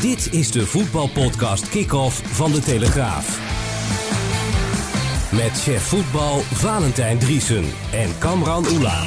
[0.00, 3.40] Dit is de voetbalpodcast Kick-Off van De Telegraaf.
[5.32, 9.04] Met chef voetbal Valentijn Driesen en Kamran Oela.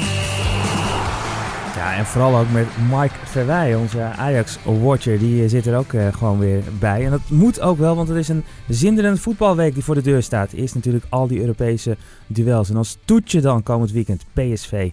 [1.76, 5.18] Ja, en vooral ook met Mike Verwij, onze Ajax-watcher.
[5.18, 7.04] Die eh, zit er ook uh, gewoon weer bij.
[7.04, 10.22] En dat moet ook wel, want het is een zinderende voetbalweek die voor de deur
[10.22, 10.52] staat.
[10.52, 12.70] Eerst natuurlijk al die Europese duels.
[12.70, 14.90] En als toetje dan komend weekend PSV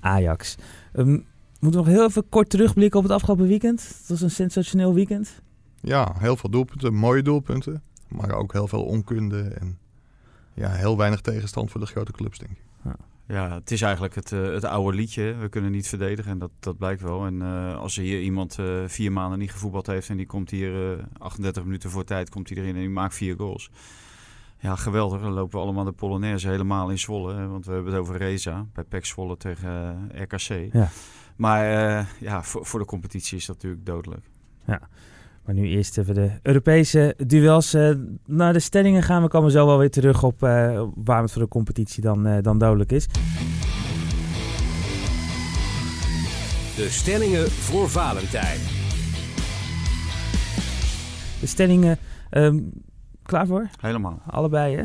[0.00, 0.56] Ajax.
[0.94, 1.24] Um,
[1.60, 3.88] moeten we nog heel even kort terugblikken op het afgelopen weekend.
[3.98, 5.42] Het was een sensationeel weekend.
[5.80, 7.82] Ja, heel veel doelpunten, mooie doelpunten.
[8.08, 9.78] Maar ook heel veel onkunde en
[10.54, 12.64] ja, heel weinig tegenstand voor de grote clubs, denk ik.
[12.84, 12.96] Ja.
[13.26, 15.34] Ja, het is eigenlijk het, uh, het oude liedje.
[15.34, 17.26] We kunnen niet verdedigen en dat, dat blijkt wel.
[17.26, 20.50] En uh, als er hier iemand uh, vier maanden niet gevoetbald heeft en die komt
[20.50, 23.70] hier 38 minuten voor tijd, komt hij erin en die maakt vier goals.
[24.58, 25.20] Ja, geweldig.
[25.20, 27.34] Dan lopen we allemaal de Polonaise helemaal in Zwolle.
[27.34, 30.72] Hè, want we hebben het over Reza bij PEC Zwolle tegen RKC.
[30.72, 30.90] Ja.
[31.40, 31.64] Maar
[32.18, 34.24] ja, voor, voor de competitie is dat natuurlijk dodelijk.
[34.64, 34.80] Ja.
[35.44, 37.74] Maar nu eerst even de Europese duels.
[37.74, 37.90] Uh,
[38.26, 41.42] naar de stellingen gaan we komen zo wel weer terug op uh, waar het voor
[41.42, 43.06] de competitie dan, uh, dan dodelijk is.
[46.76, 48.60] De stellingen voor Valentijn.
[51.40, 51.98] De stellingen,
[52.30, 52.72] um,
[53.22, 53.68] klaar voor?
[53.80, 54.22] Helemaal.
[54.26, 54.84] Allebei hè?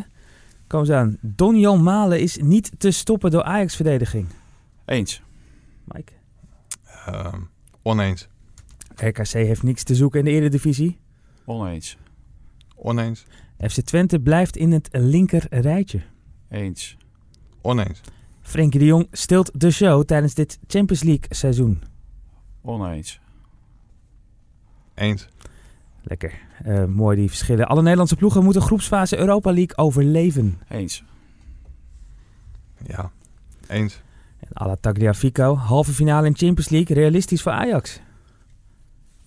[0.67, 1.17] Kom eens aan.
[1.21, 4.27] Donjan Malen is niet te stoppen door Ajax-verdediging.
[4.85, 5.21] Eens.
[5.83, 6.14] Mike?
[7.09, 7.49] Um,
[7.81, 8.27] oneens.
[8.95, 10.97] RKC heeft niks te zoeken in de Eredivisie.
[11.45, 11.97] Oneens.
[12.75, 13.25] Oneens.
[13.57, 16.01] FC Twente blijft in het linker rijtje.
[16.49, 16.97] Eens.
[17.61, 18.01] Oneens.
[18.41, 21.81] Frenkie de Jong stilt de show tijdens dit Champions League seizoen.
[22.61, 23.19] Oneens.
[24.93, 25.27] Eens.
[26.01, 26.33] Lekker.
[26.65, 27.67] Uh, mooi die verschillen.
[27.67, 30.59] Alle Nederlandse ploegen moeten groepsfase Europa League overleven.
[30.69, 31.03] Eens.
[32.87, 33.11] Ja,
[33.67, 34.01] eens.
[34.53, 38.01] En Tagliafico, halve finale in Champions League, realistisch voor Ajax.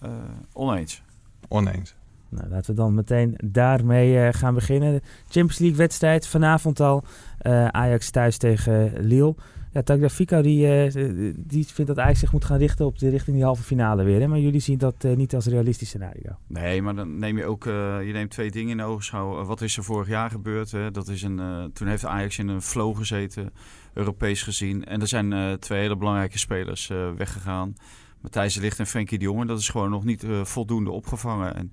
[0.02, 0.10] Uh,
[0.52, 1.02] oneens.
[1.48, 1.96] Oneens.
[2.28, 4.92] Nou, laten we dan meteen daarmee uh, gaan beginnen.
[4.92, 7.04] De Champions League wedstrijd vanavond al.
[7.42, 9.34] Uh, Ajax thuis tegen Lille.
[9.72, 10.90] Ja, Tagliafico die,
[11.36, 14.20] die vindt dat Ajax zich moet gaan richten op de richting die halve finale weer.
[14.20, 14.26] Hè?
[14.26, 16.36] Maar jullie zien dat niet als realistisch scenario.
[16.46, 19.44] Nee, maar dan neem je ook je neemt twee dingen in de oogschouw.
[19.44, 20.70] wat is er vorig jaar gebeurd?
[20.70, 20.90] Hè?
[20.90, 23.52] Dat is een, toen heeft Ajax in een flow gezeten,
[23.98, 24.84] Europees gezien.
[24.84, 26.86] En er zijn twee hele belangrijke spelers
[27.16, 27.74] weggegaan.
[28.20, 29.46] Matthijs de Ligt en Frenkie de Jong.
[29.46, 31.54] Dat is gewoon nog niet uh, voldoende opgevangen.
[31.54, 31.72] En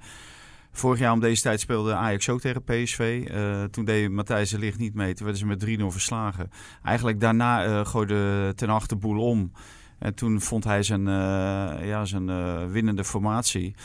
[0.72, 3.28] vorig jaar om deze tijd speelde Ajax ook tegen PSV.
[3.72, 5.14] Toen deed Matthijs de Ligt niet mee.
[5.14, 6.50] Toen werden ze met 3-0 verslagen.
[6.84, 9.52] Eigenlijk daarna gooide ten achterboel om.
[10.00, 11.06] En toen vond hij zijn,
[11.86, 12.28] ja, zijn
[12.72, 13.76] winnende formatie.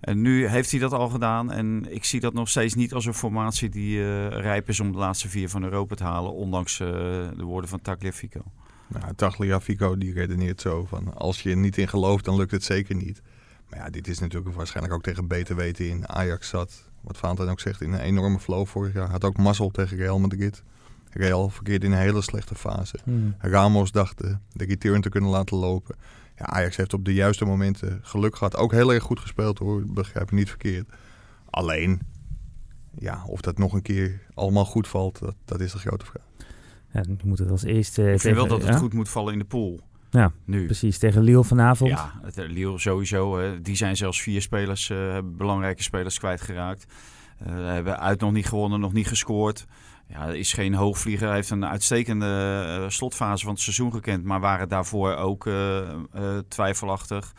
[0.00, 1.52] En nu heeft hij dat al gedaan.
[1.52, 4.98] En ik zie dat nog steeds niet als een formatie die rijp is om de
[4.98, 6.32] laatste vier van Europa te halen.
[6.32, 8.42] Ondanks de woorden van Tagliafico.
[8.88, 12.64] Nou, Tagliafico die redeneert zo van als je er niet in gelooft, dan lukt het
[12.64, 13.22] zeker niet.
[13.70, 16.90] Maar ja, dit is natuurlijk waarschijnlijk ook tegen beter weten in Ajax zat.
[17.00, 19.10] Wat Valentijn ook zegt, in een enorme flow vorig jaar.
[19.10, 20.62] Had ook mazzel tegen Real Madrid.
[21.10, 22.98] Real verkeerde in een hele slechte fase.
[23.04, 23.34] Hmm.
[23.38, 25.96] Ramos dacht de, de return te kunnen laten lopen.
[26.38, 28.56] Ja, Ajax heeft op de juiste momenten geluk gehad.
[28.56, 30.88] Ook heel erg goed gespeeld hoor, begrijp ik niet verkeerd.
[31.50, 32.00] Alleen,
[32.98, 36.26] ja, of dat nog een keer allemaal goed valt, dat, dat is de grote vraag.
[36.92, 38.12] Ja, je moet het als eerste.
[38.12, 39.80] Ik vind wel dat het goed moet vallen in de pool.
[40.10, 40.64] Ja, nu.
[40.64, 40.98] precies.
[40.98, 41.90] Tegen Lille vanavond.
[41.90, 43.38] Ja, het, Lille sowieso.
[43.38, 43.60] Hè.
[43.60, 46.86] Die zijn zelfs vier spelers, uh, belangrijke spelers kwijtgeraakt.
[47.46, 49.66] Uh, hebben uit nog niet gewonnen, nog niet gescoord.
[50.08, 51.26] Ja, is geen hoogvlieger.
[51.26, 54.24] Hij heeft een uitstekende uh, slotfase van het seizoen gekend.
[54.24, 55.48] Maar waren daarvoor ook
[56.48, 57.32] twijfelachtig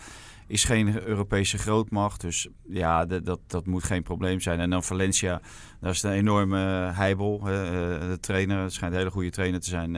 [0.49, 2.21] is geen Europese grootmacht.
[2.21, 4.59] Dus ja, dat, dat moet geen probleem zijn.
[4.59, 5.41] En dan Valencia,
[5.79, 6.57] daar is een enorme
[6.93, 7.39] heibel.
[7.39, 9.97] Uh, de trainer, schijnt een hele goede trainer te zijn,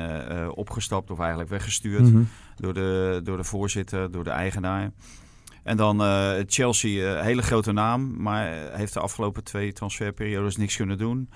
[0.50, 2.28] opgestapt of eigenlijk weggestuurd mm -hmm.
[2.56, 4.92] door, de, door de voorzitter, door de eigenaar.
[5.64, 10.76] En dan uh, Chelsea, uh, hele grote naam, maar heeft de afgelopen twee transferperiodes niks
[10.76, 11.30] kunnen doen.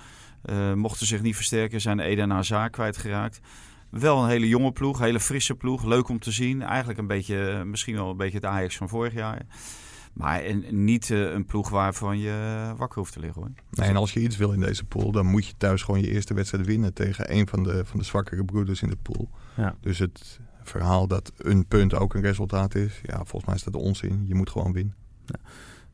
[0.49, 3.39] Uh, mochten zich niet versterken, zijn Eden Hazard kwijtgeraakt.
[3.89, 5.83] Wel een hele jonge ploeg, hele frisse ploeg.
[5.83, 6.61] Leuk om te zien.
[6.61, 9.45] Eigenlijk een beetje, misschien wel een beetje het Ajax van vorig jaar.
[10.13, 13.51] Maar niet uh, een ploeg waarvan je wakker hoeft te liggen hoor.
[13.71, 16.11] Nee, en als je iets wil in deze pool, dan moet je thuis gewoon je
[16.11, 19.29] eerste wedstrijd winnen tegen een van de, van de zwakkere broeders in de pool.
[19.55, 19.75] Ja.
[19.81, 23.01] Dus het verhaal dat een punt ook een resultaat is.
[23.03, 24.23] Ja, volgens mij is dat onzin.
[24.27, 24.95] Je moet gewoon winnen.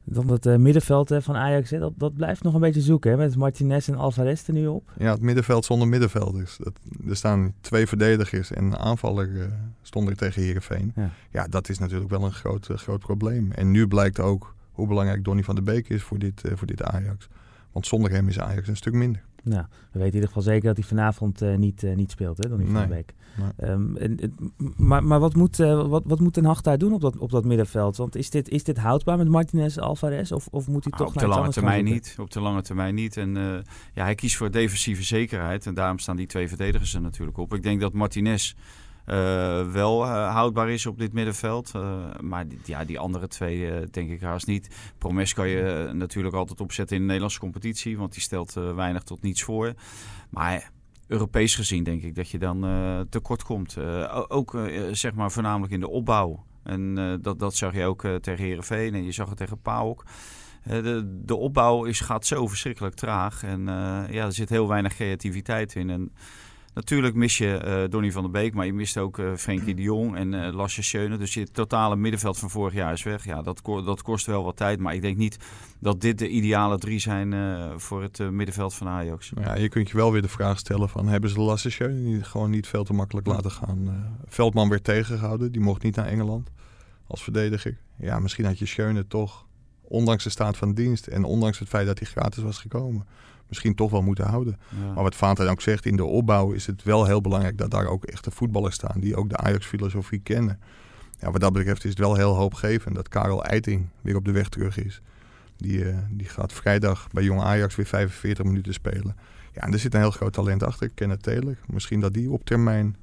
[0.04, 3.12] Dan het uh, middenveld hè, van Ajax, hè, dat, dat blijft nog een beetje zoeken.
[3.12, 4.92] Hè, met Martinez en Alvarez er nu op.
[4.98, 6.58] Ja, het middenveld zonder middenvelders.
[6.58, 6.74] Dat,
[7.08, 9.44] er staan twee verdedigers en een aanvaller uh,
[9.82, 10.92] stond er tegen Heerenveen.
[10.96, 11.10] Ja.
[11.32, 13.52] ja, dat is natuurlijk wel een groot, uh, groot probleem.
[13.52, 16.84] En nu blijkt ook hoe belangrijk Donny van der Beek is voor dit, voor dit
[16.84, 17.28] Ajax.
[17.72, 19.22] Want zonder hem is Ajax een stuk minder.
[19.44, 22.44] Nou, we weten in ieder geval zeker dat hij vanavond uh, niet, uh, niet speelt,
[22.44, 23.14] hè, Donny van nee, Beek.
[23.38, 23.70] Nee.
[23.70, 24.36] Um, en,
[24.78, 27.32] maar maar wat, moet, uh, wat, wat moet Ten Hag daar doen op dat, op
[27.32, 27.98] dat middenveld?
[27.98, 30.32] Want is dit, is dit houdbaar met Martinez Alvarez?
[30.32, 32.16] Of, of moet hij toch op de lange termijn niet.
[32.20, 33.18] Op de lange termijn niet.
[33.18, 33.34] En
[33.94, 35.66] ja, hij kiest voor defensieve zekerheid.
[35.66, 37.54] En daarom staan die twee verdedigers er natuurlijk op.
[37.54, 38.54] Ik denk dat Martinez
[39.72, 41.72] wel uh, houdbaar is op dit middenveld.
[41.76, 44.94] Uh, maar die, ja, die andere twee denk ik haast niet.
[44.98, 49.22] Promes kan je natuurlijk altijd opzetten in de Nederlandse competitie, want die stelt weinig tot
[49.22, 49.74] niets voor.
[50.30, 50.72] Maar
[51.08, 52.66] Europees gezien denk ik dat je dan
[53.10, 53.78] tekort komt.
[54.28, 54.60] ook
[54.92, 56.46] zeg maar voornamelijk in de opbouw.
[56.64, 60.06] En dat, dat zag je ook tegen Herenveen en je zag het tegen PAOK.
[60.64, 63.44] De, de opbouw is, gaat zo verschrikkelijk traag.
[63.44, 63.66] En
[64.10, 65.90] ja, er zit heel weinig creativiteit in.
[65.90, 66.12] En
[66.74, 69.82] Natuurlijk mis je uh, Donny van der Beek, maar je mist ook uh, Frenkie de
[69.82, 71.18] Jong en uh, Lasje Schöne.
[71.18, 73.26] Dus je totale middenveld van vorig jaar is weg.
[73.26, 74.80] Ja, dat, dat kost wel wat tijd.
[74.80, 75.38] Maar ik denk niet
[75.80, 77.34] dat dit de ideale drie zijn
[77.80, 79.32] voor het middenveld van Ajax.
[79.42, 81.08] Ja, je kunt je wel weer de vraag stellen van...
[81.08, 84.16] hebben ze Lasje Schöne niet, gewoon niet veel te makkelijk laten gaan?
[84.26, 86.50] Veldman werd tegengehouden, die mocht niet naar Engeland
[87.08, 87.78] als verdediger.
[87.98, 89.46] Ja, misschien had je Schöne toch,
[89.82, 91.08] ondanks de staat van dienst...
[91.08, 93.06] en ondanks het feit dat hij gratis was gekomen
[93.52, 94.60] misschien toch wel moeten houden.
[94.94, 97.86] Maar wat Vaanten ook zegt, in de opbouw is het wel heel belangrijk dat daar
[97.86, 100.60] ook echte voetballers staan die ook de Ajax-filosofie kennen.
[101.20, 104.32] Ja, wat dat betreft is het wel heel hoopgevend dat Karel Eiting weer op de
[104.32, 105.02] weg terug is.
[105.58, 109.16] Die, uh, die gaat vrijdag bij Jong Ajax weer 45 minuten spelen.
[109.54, 111.58] Ja, en er zit een heel groot talent achter, Kenneth Taylor.
[111.68, 112.96] Misschien dat die op termijn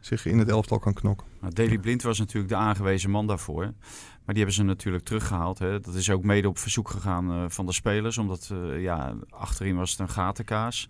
[0.00, 1.26] zich in het elftal kan knokken.
[1.40, 3.62] Nou, Daley Blind was natuurlijk de aangewezen man daarvoor.
[4.24, 5.58] Maar die hebben ze natuurlijk teruggehaald.
[5.58, 5.80] Hè.
[5.80, 8.18] Dat is ook mede op verzoek gegaan uh, van de spelers.
[8.18, 10.88] Omdat uh, ja, achterin was het een gatenkaas.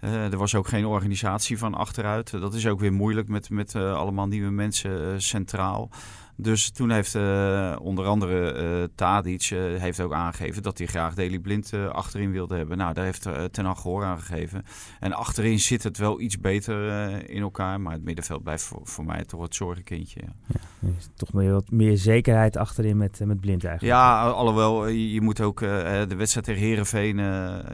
[0.00, 2.30] Uh, er was ook geen organisatie van achteruit.
[2.30, 5.90] Dat is ook weer moeilijk met, met allemaal nieuwe mensen centraal.
[6.36, 11.14] Dus toen heeft uh, onder andere uh, Tadic uh, heeft ook aangegeven dat hij graag
[11.14, 12.76] Deli Blind achterin wilde hebben.
[12.76, 14.64] Nou, daar heeft Ten Hag gehoor aan gegeven.
[15.00, 16.88] En achterin zit het wel iets beter
[17.30, 17.80] in elkaar.
[17.80, 20.20] Maar het middenveld blijft voor, voor mij toch het zorgenkindje.
[20.24, 20.60] Ja.
[20.78, 23.96] Ja, toch meer, wat meer zekerheid achterin met, met Blind eigenlijk.
[23.96, 27.16] Ja, alhoewel je, moet ook de wedstrijd tegen Herenveen,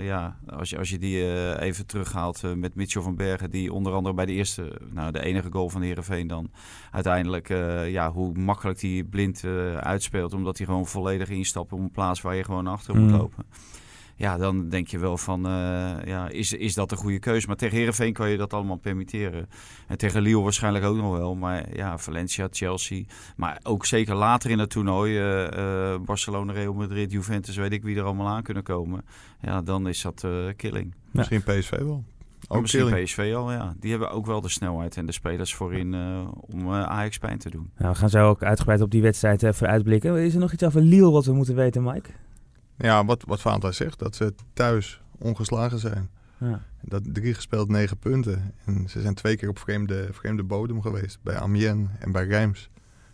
[0.03, 4.15] ja, als je, als je die even terughaalt met Mitchell van Bergen, die onder andere
[4.15, 6.51] bij de eerste, nou de enige goal van Herenveen dan
[6.91, 7.49] uiteindelijk,
[7.89, 10.35] ja, hoe makkelijk die blind uh, uitspeelt.
[10.35, 13.17] Omdat hij gewoon volledig instapt op een plaats waar je gewoon achter moet mm.
[13.17, 13.45] lopen.
[14.17, 17.47] Ja, dan denk je wel van, uh, ja, is, is dat een goede keuze?
[17.47, 19.49] Maar tegen Herenveen kan je dat allemaal permitteren.
[19.87, 21.35] En tegen Lille waarschijnlijk ook nog wel.
[21.35, 23.05] Maar ja, Valencia, Chelsea.
[23.37, 27.97] Maar ook zeker later in het toernooi, uh, Barcelona, Real Madrid, Juventus, weet ik wie
[27.97, 29.05] er allemaal aan kunnen komen.
[29.41, 30.27] Ja, dan is dat
[30.57, 30.95] killing.
[31.11, 32.05] Misschien PSV wel.
[32.53, 33.75] Ook misschien PSV al, ja.
[33.81, 37.39] Die hebben ook wel de snelheid en de spelers voorin uh, om uh, Ajax pijn
[37.39, 37.71] te doen.
[37.77, 40.17] Nou, we gaan zo ook uitgebreid op die wedstrijd even uitblikken.
[40.17, 42.11] Is er nog iets over Lille wat we moeten weten, Mike?
[42.77, 46.11] Ja, wat, wat Fanta zegt, dat ze thuis ongeslagen zijn.
[46.39, 46.63] Ja.
[46.81, 48.55] Dat drie gespeeld negen punten.
[48.65, 51.19] En ze zijn twee keer op vreemde, vreemde bodem geweest.
[51.23, 52.71] Bij Amiens en bij Rijms.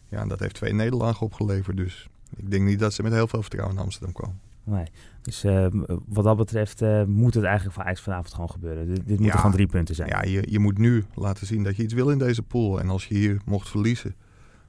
[0.08, 1.76] Ja, en dat heeft twee nederlagen opgeleverd.
[1.76, 4.40] Dus ik denk niet dat ze met heel veel vertrouwen in Amsterdam komen.
[4.66, 4.84] Nee.
[5.22, 5.66] Dus uh,
[6.06, 8.86] wat dat betreft uh, moet het eigenlijk voor Ajax vanavond gewoon gebeuren.
[8.86, 10.08] Dit, dit moeten gewoon drie punten zijn.
[10.08, 12.80] Ja, je, je moet nu laten zien dat je iets wil in deze pool.
[12.80, 14.14] En als je hier mocht verliezen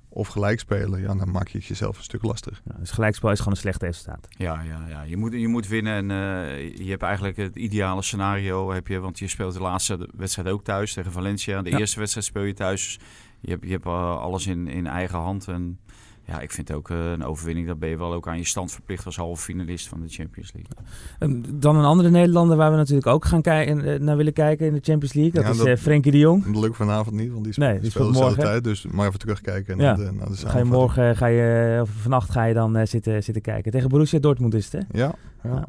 [0.10, 2.62] of gelijk spelen, ja, dan maak je het jezelf een stuk lastig.
[2.66, 4.28] Ja, dus gelijkspel is gewoon een slecht resultaat.
[4.30, 5.02] Ja, ja, ja.
[5.02, 8.72] Je, moet, je moet winnen en uh, je hebt eigenlijk het ideale scenario.
[8.72, 11.62] Heb je, want je speelt de laatste wedstrijd ook thuis tegen Valencia.
[11.62, 11.78] De ja.
[11.78, 13.00] eerste wedstrijd speel je thuis.
[13.40, 15.48] Je hebt, je hebt alles in, in eigen hand.
[15.48, 15.80] En
[16.28, 17.68] ja, ik vind ook uh, een overwinning.
[17.68, 20.54] Dat ben je wel ook aan je stand verplicht als halve finalist van de Champions
[20.54, 21.42] League.
[21.60, 24.74] Dan een andere Nederlander waar we natuurlijk ook gaan kijken, eh, naar willen kijken in
[24.74, 25.44] de Champions League.
[25.44, 26.46] Dat ja, is uh, Frenkie de Jong.
[26.46, 28.64] Dat lukt vanavond niet, want die, sp nee, die speelt morgen tijd.
[28.64, 29.84] Dus maar even terugkijken ja.
[29.84, 32.86] naar de, naar de Ga je morgen, ga je, of vannacht ga je dan uh,
[32.86, 33.72] zitten, zitten kijken.
[33.72, 35.00] Tegen Borussia Dortmund is het, hè?
[35.00, 35.16] Ja.
[35.44, 35.68] ja.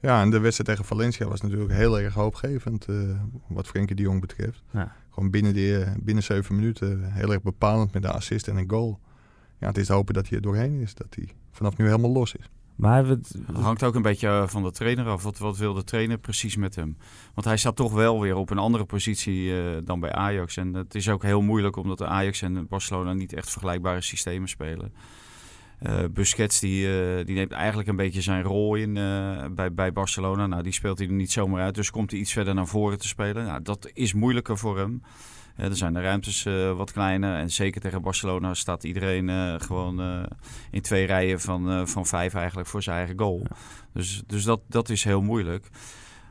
[0.00, 0.22] ja.
[0.22, 2.86] en de wedstrijd tegen Valencia was natuurlijk heel erg hoopgevend
[3.48, 4.62] wat Frenkie de Jong betreft.
[4.70, 4.92] Ja.
[5.10, 8.98] Gewoon binnen, de, binnen zeven minuten heel erg bepalend met de assist en een goal
[9.58, 10.94] ja, het is te hopen dat hij er doorheen is.
[10.94, 12.48] Dat hij vanaf nu helemaal los is.
[12.76, 15.22] Maar het, hangt ook een beetje eh, van de trainer af.
[15.22, 16.96] Wat, wat wil de trainer precies met hem?
[17.34, 20.56] Want hij staat toch wel weer op een andere positie uh, dan bij Ajax.
[20.56, 24.48] En het is ook heel moeilijk omdat de Ajax en Barcelona niet echt vergelijkbare systemen
[24.48, 24.92] spelen.
[25.82, 29.92] Uh, Busquets die, uh, die neemt eigenlijk een beetje zijn rol in uh, bij, bij
[29.92, 30.46] Barcelona.
[30.46, 31.74] Nou, die speelt hij er niet zomaar uit.
[31.74, 33.44] Dus komt hij iets verder naar voren te spelen.
[33.44, 35.02] Nou, dat is moeilijker voor hem.
[35.56, 37.36] Uh, er zijn de ruimtes uh, wat kleiner.
[37.36, 40.26] En zeker tegen Barcelona staat iedereen uh, gewoon
[40.70, 43.46] in twee rijen van, van vijf eigenlijk voor zijn eigen goal.
[43.92, 45.70] Dus, dus dat, dat is heel moeilijk.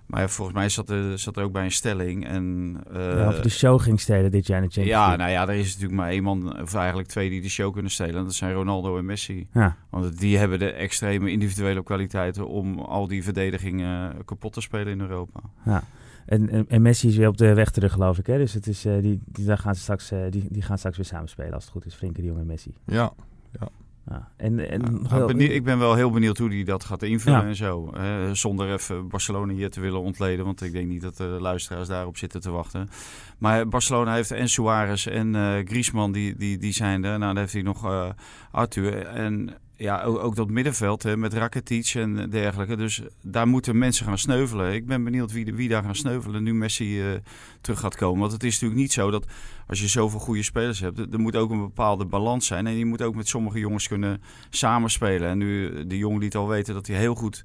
[0.06, 2.28] Maar volgens mij zat er, zat er ook bij een stelling.
[2.28, 5.32] En, uh, ja, of de show ging stelen dit jaar in de Champions Ja, nou
[5.32, 8.24] ja, er is natuurlijk maar één man, of eigenlijk twee die de show kunnen stelen.
[8.24, 9.48] Dat zijn Ronaldo en Messi.
[9.54, 9.76] Ja.
[9.90, 15.02] Want die hebben de extreme individuele kwaliteiten om al die verdedigingen kapot te spelen in
[15.02, 15.40] Europa.
[15.66, 15.84] Ja.
[16.26, 18.26] En, en, en, Messi is weer op de weg terug, geloof ik.
[18.26, 18.38] Hè?
[18.38, 20.98] Dus het is, uh, die, die, daar gaan ze straks, uh, die, die gaan straks
[20.98, 21.94] weer samen spelen als het goed is.
[21.94, 22.74] Frenkie de Jong en Messi.
[22.86, 23.14] Ja,
[23.60, 23.70] ja.
[24.10, 27.04] Ja, en, en ja, heel, benieuwd, ik ben wel heel benieuwd hoe hij dat gaat
[27.04, 27.48] invullen ja.
[27.48, 27.90] en zo.
[27.94, 30.46] Hè, zonder even Barcelona hier te willen ontleden.
[30.46, 32.90] Want ik denk niet dat de luisteraars daarop zitten te wachten.
[33.38, 37.20] Maar Barcelona heeft en Suarez en uh, Griezmann, die, die, die zijn er.
[37.20, 38.10] Nou, dan heeft hij nog uh,
[38.52, 39.06] Arthur.
[39.06, 39.50] En
[39.84, 42.76] ja, ook, ook dat middenveld hè, met Rakitic en dergelijke.
[42.76, 44.74] Dus daar moeten mensen gaan sneuvelen.
[44.74, 47.20] Ik ben benieuwd wie, wie daar gaan sneuvelen nu Messi uh,
[47.62, 48.20] terug gaat komen.
[48.20, 49.26] Want het is natuurlijk niet zo dat
[49.68, 52.68] als je zoveel goede spelers hebt, er moet ook een bepaalde balans zijn.
[52.68, 55.30] En je moet ook met sommige jongens kunnen samenspelen.
[55.30, 57.44] En nu de jongen liet al weten dat hij heel goed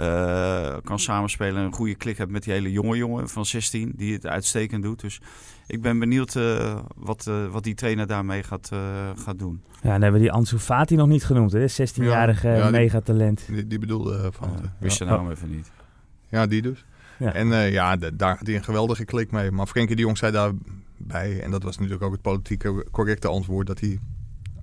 [0.00, 1.56] uh, kan samenspelen.
[1.56, 4.82] En een goede klik heeft met die hele jonge jongen van 16, die het uitstekend
[4.82, 5.00] doet.
[5.00, 5.20] Dus
[5.66, 8.70] ik ben benieuwd uh, wat, uh, wat die trainer daarmee gaat,
[9.16, 9.62] gaat doen.
[9.82, 11.66] Ja, dan hebben we die Ansu Fati nog niet genoemd, hè?
[11.68, 13.46] 16-jarige ja, ja, megatalent.
[13.46, 14.50] Die, die bedoelde van.
[14.78, 15.70] wist je naam even niet.
[16.28, 16.84] Ja, die dus.
[17.18, 17.32] Ja.
[17.32, 19.50] En ja, daar had hij een geweldige klik mee.
[19.50, 20.32] Maar Frenkie de Jong zei
[21.00, 23.98] daarbij, en dat was natuurlijk ook het politieke correcte antwoord, dat hij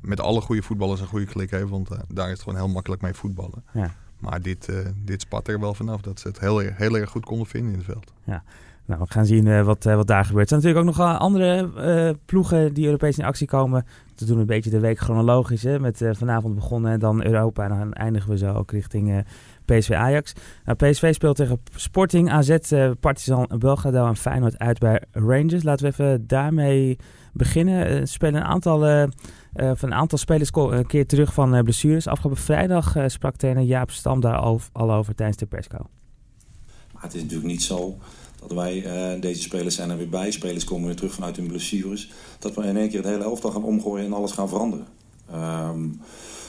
[0.02, 1.70] met alle goede voetballers een goede klik heeft.
[1.70, 3.64] Want daar is het gewoon heel makkelijk mee voetballen.
[3.74, 3.92] Ja.
[4.20, 7.26] Maar dit, uh, dit spat er wel vanaf dat ze het heel, heel erg goed
[7.26, 8.14] konden vinden in het veld.
[8.24, 8.44] Ja.
[8.86, 10.52] Nou, we gaan zien uh, wat, uh, wat daar gebeurt.
[10.52, 13.86] Er zijn natuurlijk ook nog andere ploegen die Europees in actie komen.
[14.16, 15.64] We doen een beetje de week chronologisch.
[15.64, 17.64] Hè, met vanavond begonnen en dan Europa.
[17.64, 19.26] En dan eindigen we zo ook richting
[19.68, 20.34] PSV Ajax.
[20.66, 22.58] Nou, PSV speelt tegen Sporting, AZ,
[23.00, 25.64] Partizan, Belgrado en Feyenoord uit bij Rangers.
[25.64, 26.98] Laten we even daarmee
[27.34, 27.86] beginnen.
[27.86, 28.88] Er spelen een aantal...
[28.88, 29.04] Uh,
[29.54, 32.08] van een aantal spelers een keer terug van uh, blessures.
[32.08, 35.78] Afgelopen vrijdag uh, sprak trainer Jaap Stam daar al, over tijdens de persco.
[36.94, 37.98] Maar het is natuurlijk niet zo
[38.40, 38.82] dat wij,
[39.20, 40.32] deze spelers zijn er weer bij.
[40.32, 42.12] Spelers komen weer terug vanuit hun blessures.
[42.40, 44.88] Dat we in één keer het hele elftal gaan omgooien en alles gaan veranderen.
[45.34, 46.00] Um,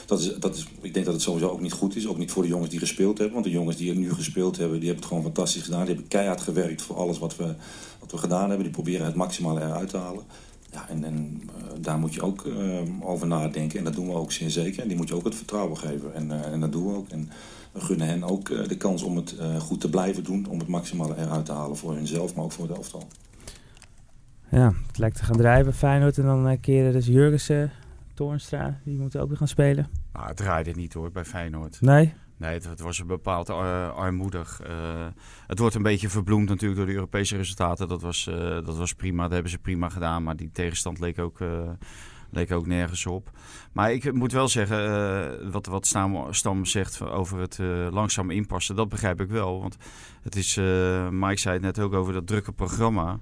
[0.09, 2.07] dat is, dat is, ik denk dat het sowieso ook niet goed is.
[2.07, 3.33] Ook niet voor de jongens die gespeeld hebben.
[3.33, 5.79] Want de jongens die nu gespeeld hebben, die hebben het gewoon fantastisch gedaan.
[5.79, 7.55] Die hebben keihard gewerkt voor alles wat we,
[7.99, 8.63] wat we gedaan hebben.
[8.63, 10.23] Die proberen het maximale eruit te halen.
[10.71, 13.77] Ja, en, en uh, daar moet je ook uh, over nadenken.
[13.77, 14.81] En dat doen we ook zeer zeker.
[14.81, 16.13] En die moet je ook het vertrouwen geven.
[16.13, 17.09] En, uh, en dat doen we ook.
[17.09, 17.29] En
[17.71, 20.47] we gunnen hen ook de kans om het goed te blijven doen.
[20.49, 23.07] Om het maximale eruit te halen voor hunzelf, maar ook voor het elftal.
[24.51, 26.17] Ja, het lijkt te gaan drijven, Feyenoord.
[26.17, 27.71] En dan keren dus Jurgensen,
[28.13, 29.98] Toornstra, die moeten ook weer gaan spelen.
[30.13, 31.81] Nou, het draaide niet hoor, bij Feyenoord.
[31.81, 32.13] Nee?
[32.37, 34.61] Nee, het, het was een bepaald ar armoedig.
[34.69, 35.07] Uh,
[35.47, 37.87] het wordt een beetje verbloemd natuurlijk door de Europese resultaten.
[37.87, 40.23] Dat was, uh, dat was prima, dat hebben ze prima gedaan.
[40.23, 41.69] Maar die tegenstand leek ook, uh,
[42.31, 43.31] leek ook nergens op.
[43.71, 47.57] Maar ik moet wel zeggen, wat, wat Stam, Stam zegt over het
[47.91, 49.59] langzaam inpassen, dat begrijp ik wel.
[49.61, 49.77] Want
[50.21, 50.55] het is,
[51.09, 53.19] Mike zei het net ook over dat drukke programma.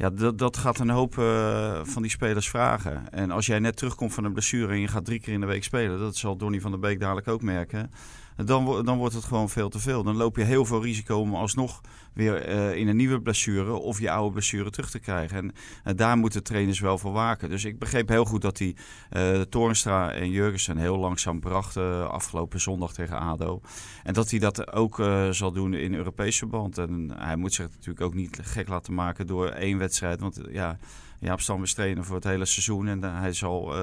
[0.00, 3.12] Ja, dat, dat gaat een hoop uh, van die spelers vragen.
[3.12, 5.46] En als jij net terugkomt van een blessure en je gaat drie keer in de
[5.46, 7.90] week spelen, dat zal Donny van der Beek dadelijk ook merken.
[8.36, 10.02] Dan, dan wordt het gewoon veel te veel.
[10.02, 11.80] Dan loop je heel veel risico om alsnog
[12.12, 15.36] weer uh, in een nieuwe blessure of je oude blessure terug te krijgen.
[15.36, 15.52] En
[15.84, 17.50] uh, daar moeten trainers wel voor waken.
[17.50, 18.76] Dus ik begreep heel goed dat hij
[19.12, 23.60] uh, Toornstra en Jurgensen heel langzaam brachten afgelopen zondag tegen ADO.
[24.02, 26.78] En dat hij dat ook zal doen in Europees verband.
[26.78, 30.20] En hij moet zich natuurlijk ook niet gek laten maken door één wedstrijd.
[30.20, 30.78] Want ja,
[31.20, 32.88] Jaap Stam is trainer voor het hele seizoen.
[32.88, 33.74] En hij zal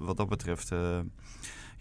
[0.00, 0.70] wat dat betreft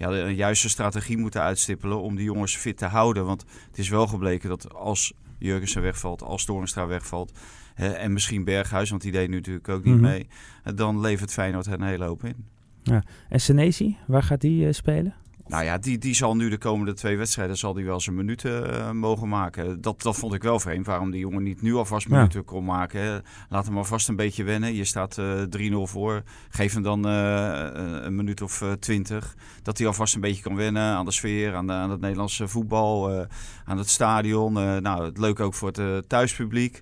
[0.02, 3.26] ja, een juiste strategie moeten uitstippelen om die jongens fit te houden.
[3.26, 7.40] Want het is wel gebleken dat als Jurgensen wegvalt, als Toornstra wegvalt...
[7.74, 10.10] Hè, en misschien Berghuis, want die deed nu natuurlijk ook niet mm -hmm.
[10.10, 10.28] mee...
[10.76, 12.46] dan levert Feyenoord een hele hoop in.
[12.84, 13.04] Ja.
[13.30, 15.14] En Senesi, waar gaat die uh, spelen?
[15.52, 18.74] Nou ja, die, die zal nu de komende twee wedstrijden zal die wel zijn minuten
[18.74, 19.82] uh, mogen maken.
[19.82, 20.86] Dat, dat vond ik wel vreemd.
[20.86, 22.46] Waarom die jongen niet nu alvast minuten ja.
[22.46, 23.24] kon maken.
[23.50, 24.74] Laat hem alvast een beetje wennen.
[24.74, 25.42] Je staat uh,
[25.72, 26.24] 3-0 voor.
[26.50, 27.68] Geef hem dan uh,
[28.02, 29.36] een minuut of twintig.
[29.64, 32.48] dat hij alvast een beetje kan wennen aan de sfeer, aan, de, aan het Nederlandse
[32.48, 33.26] voetbal,
[33.66, 34.54] aan het stadion.
[34.82, 36.82] nou, het leuk ook voor het thuispubliek.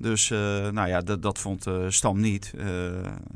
[0.00, 0.38] Dus uh,
[0.68, 2.52] nou ja, dat, dat vond uh, Stam niet.
[2.56, 2.64] Uh,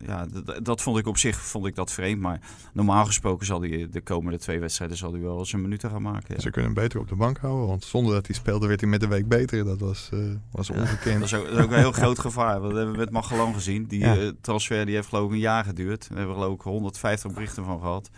[0.06, 0.26] ja,
[0.62, 2.20] dat vond ik op zich vond ik dat vreemd.
[2.20, 2.40] Maar
[2.72, 6.34] normaal gesproken zal hij de komende twee wedstrijden zal hij wel zijn minuten gaan maken.
[6.34, 6.40] Ja.
[6.40, 7.66] Ze kunnen hem beter op de bank houden.
[7.66, 9.64] Want zonder dat hij speelde werd hij met de week beter.
[9.64, 10.10] Dat was,
[10.50, 11.20] was ongekend.
[11.20, 12.60] dat, is ook, dat, is ook, een heel groot gevaar.
[12.60, 13.86] Dat hebben we met Magellan gezien.
[13.86, 14.32] Die ja.
[14.40, 16.08] transfer die heeft geloof ik een jaar geduurd.
[16.08, 18.10] Daar hebben we geloof ik 150 berichten van gehad.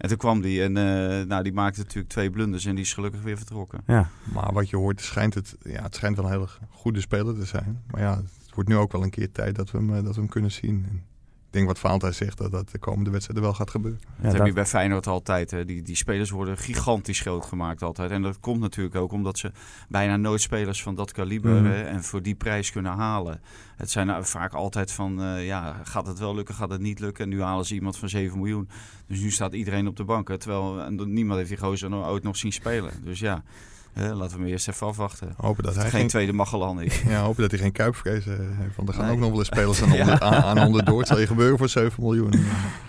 [0.00, 2.92] En toen kwam die en uh, nou, die maakte natuurlijk twee blunders en die is
[2.92, 3.80] gelukkig weer vertrokken.
[3.86, 4.10] Ja.
[4.32, 7.44] Maar wat je hoort, schijnt het, ja, het schijnt wel een hele goede speler te
[7.44, 7.82] zijn.
[7.90, 10.20] Maar ja, het wordt nu ook wel een keer tijd dat we hem, dat we
[10.20, 10.86] hem kunnen zien.
[10.88, 11.02] En
[11.50, 14.00] denk wat Valentijn zegt, dat dat de komende wedstrijden wel gaat gebeuren.
[14.16, 15.50] Ja, dat heb je bij Feyenoord altijd.
[15.50, 15.64] Hè.
[15.64, 18.10] Die, die spelers worden gigantisch groot gemaakt altijd.
[18.10, 19.52] En dat komt natuurlijk ook omdat ze
[19.88, 21.66] bijna nooit spelers van dat kaliber mm.
[21.66, 23.40] hè, en voor die prijs kunnen halen.
[23.76, 27.00] Het zijn nou vaak altijd van, uh, ja, gaat het wel lukken, gaat het niet
[27.00, 27.24] lukken?
[27.24, 28.68] En nu halen ze iemand van 7 miljoen.
[29.06, 30.28] Dus nu staat iedereen op de bank.
[30.28, 32.92] Hè, terwijl niemand heeft die gozer ooit nog zien spelen.
[33.04, 33.42] Dus ja...
[33.94, 35.34] Uh, laten we hem eerst even afwachten.
[35.36, 37.02] Hopen dat hij geen, geen tweede Magellan is.
[37.02, 38.76] Ja, hopen dat hij geen kuipvrees heeft.
[38.76, 40.98] Want er gaan ook nog wel eens spelers aan, onder, aan, aan onderdoor.
[40.98, 42.32] Het zal je gebeuren voor 7 miljoen.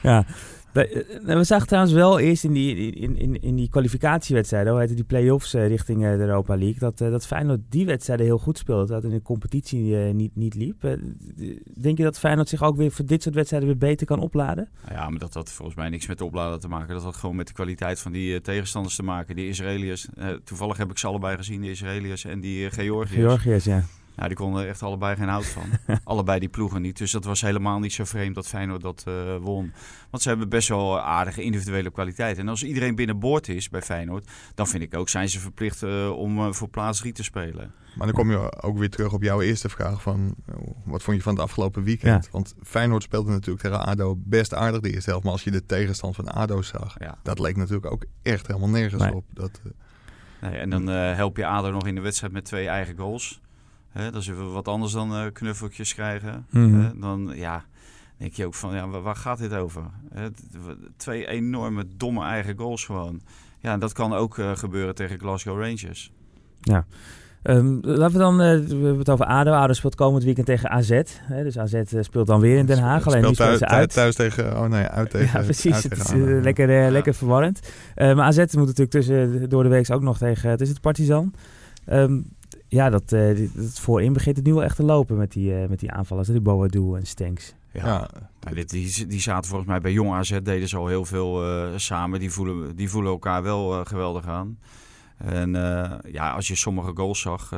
[0.02, 0.26] Ja,
[0.74, 4.82] we, eh, we zagen trouwens wel eerst in die, in, in, in die kwalificatiewedstrijden, hoe
[4.82, 8.38] heette die play-offs uh, richting uh, de Europa League, dat, dat Feyenoord die wedstrijden heel
[8.38, 8.94] goed speelde.
[8.94, 10.82] Dat in de competitie niet, niet liep.
[11.82, 14.70] denk je dat Feyenoord zich ook weer voor dit soort wedstrijden weer beter kan opladen?
[14.90, 16.94] Ja, maar dat had volgens mij niks met de opladen te maken.
[16.94, 19.36] Dat had gewoon met de kwaliteit van die tegenstanders te maken.
[19.36, 20.08] Die Israëliërs,
[20.44, 23.26] toevallig heb ik ze allebei gezien, de Israëliërs en die Georgiërs.
[23.26, 23.84] Georgiërs, ja.
[24.22, 25.64] Ja, die konden echt allebei geen hout van.
[26.04, 26.98] allebei die ploegen niet.
[26.98, 29.74] Dus dat was helemaal niet zo vreemd dat Feyenoord dat uh, won.
[30.10, 32.38] Want ze hebben best wel aardige individuele kwaliteit.
[32.38, 36.18] En als iedereen binnenboord is bij Feyenoord, dan vind ik ook zijn ze verplicht uh,
[36.18, 37.74] om uh, voor plaats 3 te spelen.
[37.96, 40.36] Maar dan kom je ook weer terug op jouw eerste vraag van
[40.86, 42.24] wat vond je van het afgelopen weekend?
[42.26, 42.32] Ja.
[42.32, 45.26] Want Feyenoord speelde natuurlijk tegen ADO best aardig de eerste helft.
[45.26, 47.18] Maar als je de tegenstand van ADO zag, ja.
[47.24, 49.14] dat leek natuurlijk ook echt helemaal nergens nee.
[49.14, 49.26] op.
[49.34, 49.62] Dat,
[50.42, 53.42] nee, en dan help je ADO nog in de wedstrijd met twee eigen goals.
[53.92, 56.46] Hè, dat is even wat anders dan uh, knuffeltjes krijgen.
[56.50, 57.00] Mm -hmm.
[57.00, 57.66] dan ja,
[58.18, 59.82] denk je ook van, ja, waar, waar gaat dit over?
[60.14, 60.28] Hè,
[60.98, 63.22] twee enorme domme eigen goals gewoon.
[63.60, 66.12] Ja, en dat kan ook uh, gebeuren tegen Glasgow Rangers.
[66.62, 66.86] Ja.
[67.44, 69.52] Um, laten we dan, uh, we hebben het over ADO.
[69.52, 71.02] ADO speelt komend weekend tegen AZ.
[71.22, 73.08] Hè, dus AZ speelt dan weer in Den Haag.
[73.08, 73.94] Alleen nu speelt ze uit.
[73.94, 75.84] Thuis tegen, oh nee, uit tegen Ja, precies.
[75.84, 76.92] Het is uh, lekker, uh, ja.
[76.92, 77.60] lekker verwarrend.
[77.96, 81.34] maar AZ moet natuurlijk tussen, door de week ook nog tegen, het is het Partizan.
[81.92, 82.26] Um,
[82.72, 85.68] ja, dat, uh, dat voorin begint het nu wel echt te lopen met die, uh,
[85.68, 86.28] met die aanvallers.
[86.28, 87.56] Die Boadu en Stenks.
[87.72, 88.10] Ja, ja.
[88.42, 91.46] Nou, dit, die, die zaten volgens mij bij Jong AZ, deden ze al heel veel
[91.46, 92.20] uh, samen.
[92.20, 94.60] Die voelen, die voelen elkaar wel geweldig aan.
[95.18, 95.52] En
[96.12, 97.50] ja, als je sommige goals zag,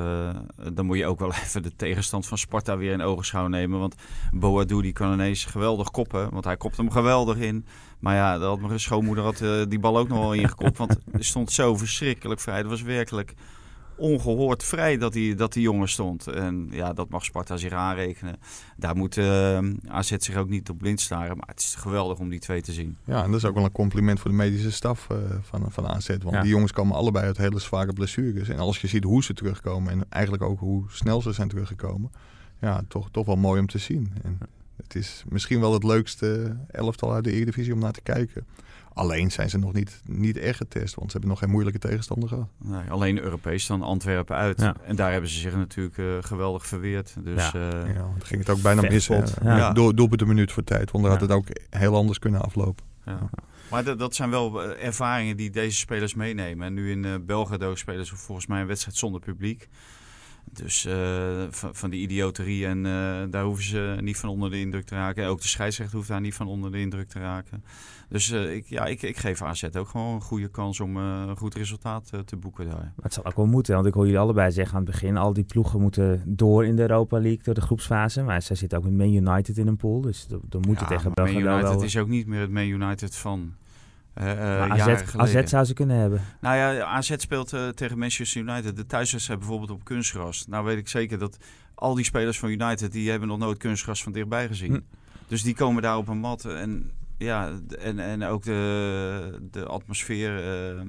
[0.73, 3.79] dan moet je ook wel even de tegenstand van Sparta weer in ogenschouw nemen.
[3.79, 3.95] Want
[4.31, 7.65] Boadu die kan ineens geweldig koppen, want hij kopt hem geweldig in.
[7.99, 11.25] Maar ja, dat had mijn schoonmoeder had, die bal ook nog wel ingekopt, want er
[11.25, 12.57] stond zo verschrikkelijk vrij.
[12.57, 13.33] Het was werkelijk
[13.95, 16.27] ongehoord vrij dat die, dat die jongen stond.
[16.27, 18.35] En ja, dat mag Sparta zich aanrekenen.
[18.77, 21.37] Daar moet uh, eh, AZ zich ook niet op blind staren.
[21.37, 22.97] Maar het is geweldig om die twee te zien.
[23.03, 25.87] Ja, en dat is ook wel een compliment voor de medische staf uh, van, van
[25.87, 26.17] AZ.
[26.21, 28.49] Want die jongens komen allebei uit hele zware blessures.
[28.49, 32.11] En als je ziet hoe ze terugkomen en eigenlijk ook hoe snel ze zijn teruggekomen.
[32.59, 34.13] Ja, toch, toch wel mooi om te zien.
[34.23, 34.37] En
[34.75, 38.45] het is misschien wel het leukste elftal uit de Eredivisie om naar te kijken.
[38.93, 42.29] Alleen zijn ze nog niet, niet echt getest, want ze hebben nog geen moeilijke tegenstander
[42.29, 42.47] gehad.
[42.57, 44.61] Nee, alleen Europees dan Antwerpen uit.
[44.83, 47.15] En daar hebben ze zich natuurlijk uh, geweldig verweerd.
[47.23, 47.55] Dus, ja.
[47.55, 49.07] Uh, ja, ging het ook bijna mis.
[49.07, 49.23] Ja.
[49.43, 49.71] Ja.
[49.71, 52.85] Door, doelpunt een minuut voor tijd, want dan had het ook heel anders kunnen aflopen.
[53.05, 53.29] Ja.
[53.69, 56.67] Maar dat zijn wel eh, ervaringen die deze spelers meenemen.
[56.67, 59.69] En nu in uh, Belgrado spelen ze volgens mij een wedstrijd zonder publiek.
[60.51, 60.93] Dus uh,
[61.49, 64.95] van, van, die idioterie en uh, daar hoeven ze niet van onder de indruk te
[64.95, 65.27] raken.
[65.27, 67.63] Ook de scheidsrechter hoeft daar niet van onder de indruk te raken.
[68.09, 71.37] Dus uh, ik, ja, ik, ik geef AZ ook gewoon een goede kans om een
[71.37, 72.75] goed resultaat te boeken daar.
[72.75, 75.17] Maar het zal ook wel moeten, want ik hoor jullie allebei zeggen aan het begin...
[75.17, 78.23] al die ploegen moeten door in de Europa League, door de groepsfase.
[78.23, 81.13] Maar zij zitten ook met Man United in een pool, dus dan moet ja, tegen
[81.13, 81.83] België Man United wel...
[81.83, 83.53] is ook niet meer het Man United van...
[84.21, 86.21] Uh, AZ, AZ, zou ze kunnen hebben.
[86.41, 88.75] Nou ja, AZ speelt uh, tegen Manchester United.
[88.75, 90.47] De thuiswedstrijd bijvoorbeeld op kunstgras.
[90.47, 91.37] Nou weet ik zeker dat
[91.75, 92.91] al die spelers van United...
[92.91, 94.73] die hebben nog nooit kunstgras van dichtbij gezien.
[94.73, 94.79] Hm.
[95.27, 96.45] Dus die komen daar op een mat.
[96.45, 100.45] En, ja, en, en ook de, de atmosfeer...
[100.75, 100.81] Uh,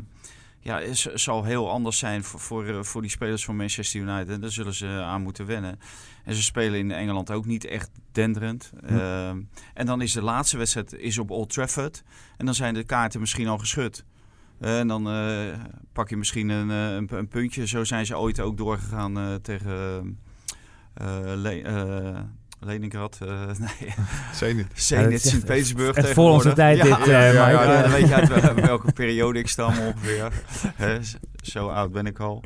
[0.60, 4.28] ja, is, zal heel anders zijn voor, voor, voor die spelers van Manchester United.
[4.28, 5.78] En daar zullen ze aan moeten wennen.
[6.24, 8.72] En ze spelen in Engeland ook niet echt denderend.
[8.86, 8.94] Hm.
[8.94, 9.28] Uh,
[9.74, 12.02] en dan is de laatste wedstrijd is op Old Trafford.
[12.36, 14.04] En dan zijn de kaarten misschien al geschud.
[14.60, 15.54] Uh, en dan uh,
[15.92, 17.66] pak je misschien een, een, een, puntje.
[17.66, 20.18] Zo zijn ze ooit ook doorgegaan tegen...
[22.64, 23.94] Leningrad, uh, nee.
[24.32, 24.66] Zenit.
[24.74, 28.14] Zenit, Sint-Petersburg Het voor onze tijd ja, dit, ja, uh, ja, ja, dan weet je
[28.14, 30.32] uit welke periode ik stam ongeveer.
[31.42, 32.42] zo oud ben ik al.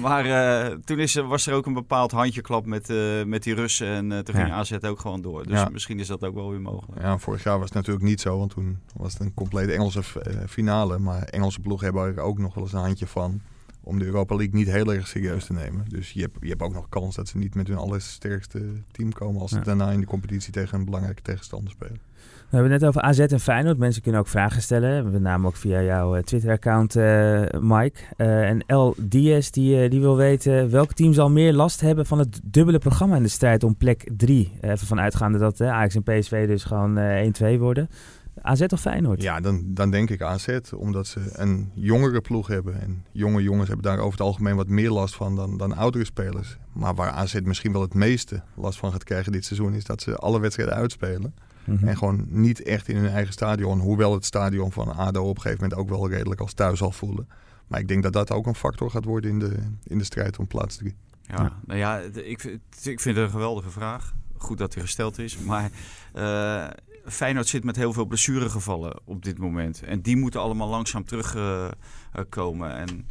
[0.00, 3.86] Maar uh, toen is, was er ook een bepaald handjeklap met, uh, met die Russen.
[3.86, 5.46] En uh, toen ging AZ ook gewoon door.
[5.46, 7.02] Dus misschien is dat ook wel weer mogelijk.
[7.02, 8.38] Ja, vorig jaar was het natuurlijk niet zo.
[8.38, 10.02] Want toen was het een complete Engelse
[10.48, 10.98] finale.
[10.98, 13.40] Maar Engelse ploegen hebben er ook nog wel eens een handje van.
[13.82, 15.84] Om de Europa League niet heel erg serieus te nemen.
[15.88, 19.12] Dus je hebt, je hebt ook nog kans dat ze niet met hun allersterkste team
[19.12, 19.62] komen als ze Ja.
[19.62, 21.98] daarna in de competitie tegen een belangrijke tegenstander spelen.
[22.50, 23.78] We hebben het net over AZ en Feyenoord.
[23.78, 25.10] Mensen kunnen ook vragen stellen.
[25.10, 28.00] Met name ook via jouw eh, Twitter-account, eh, Mike.
[28.16, 32.18] Eh, en El Diaz die, die wil weten welk team zal meer last hebben van
[32.18, 34.52] het dubbele programma in de strijd om plek 3.
[34.60, 37.88] Even van uitgaande dat eh, Ajax en PSV dus gewoon eh 1-2 worden.
[38.42, 39.22] AZ of Feyenoord?
[39.22, 42.80] Ja, dan, dan denk ik AZ, omdat ze een jongere ploeg hebben.
[42.80, 46.04] En jonge jongens hebben daar over het algemeen wat meer last van dan, dan oudere
[46.04, 46.56] spelers.
[46.72, 49.74] Maar waar AZ misschien wel het meeste last van gaat krijgen dit seizoen...
[49.74, 51.34] is dat ze alle wedstrijden uitspelen.
[51.64, 51.88] Mhm.
[51.88, 53.78] En gewoon niet echt in hun eigen stadion.
[53.80, 56.92] Hoewel het stadion van ADO op een gegeven moment ook wel redelijk als thuis zal
[56.92, 57.28] voelen.
[57.66, 60.38] Maar ik denk dat dat ook een factor gaat worden in de, in de strijd
[60.38, 60.94] om plaats 3.
[61.22, 61.52] Ja, Ja.
[61.66, 64.14] nou ja, ik, vind- ik vind het een geweldige vraag.
[64.36, 65.38] Goed dat die gesteld is.
[65.38, 65.70] Maar
[66.12, 66.66] eh,
[67.10, 69.82] Feyenoord zit met heel veel blessuregevallen op dit moment.
[69.82, 72.74] En die moeten allemaal langzaam terugkomen.
[72.76, 73.06] en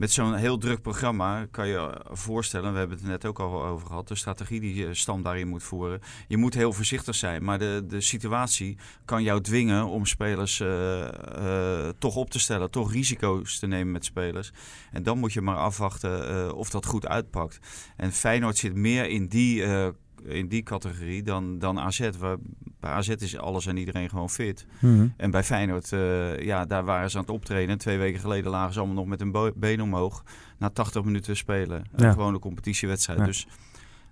[0.00, 3.64] met zo'n heel druk programma kan je voorstellen, we hebben het er net ook al
[3.64, 6.00] over gehad, de strategie die je Stam daarin moet voeren.
[6.28, 11.08] Je moet heel voorzichtig zijn, maar de, de situatie kan jou dwingen om spelers eh,
[11.08, 14.52] eh, toch op te stellen, toch risico's te nemen met spelers.
[14.92, 17.58] En dan moet je maar afwachten eh, of dat goed uitpakt.
[17.96, 19.88] En Feyenoord zit meer in die, eh,
[20.24, 22.10] in die categorie dan, dan AZ.
[22.18, 22.36] Waar,
[22.80, 24.66] bij AZ is alles en iedereen gewoon fit.
[24.80, 25.08] Mhm.
[25.16, 27.78] En bij Feyenoord, eh, ja, daar waren ze aan het optreden.
[27.78, 30.24] Twee weken geleden lagen ze allemaal nog met een been omhoog.
[30.58, 31.84] Na 80 minuten spelen.
[31.92, 32.12] Een Ja.
[32.12, 33.18] gewone competitiewedstrijd.
[33.18, 33.24] Ja.
[33.24, 33.46] Dus,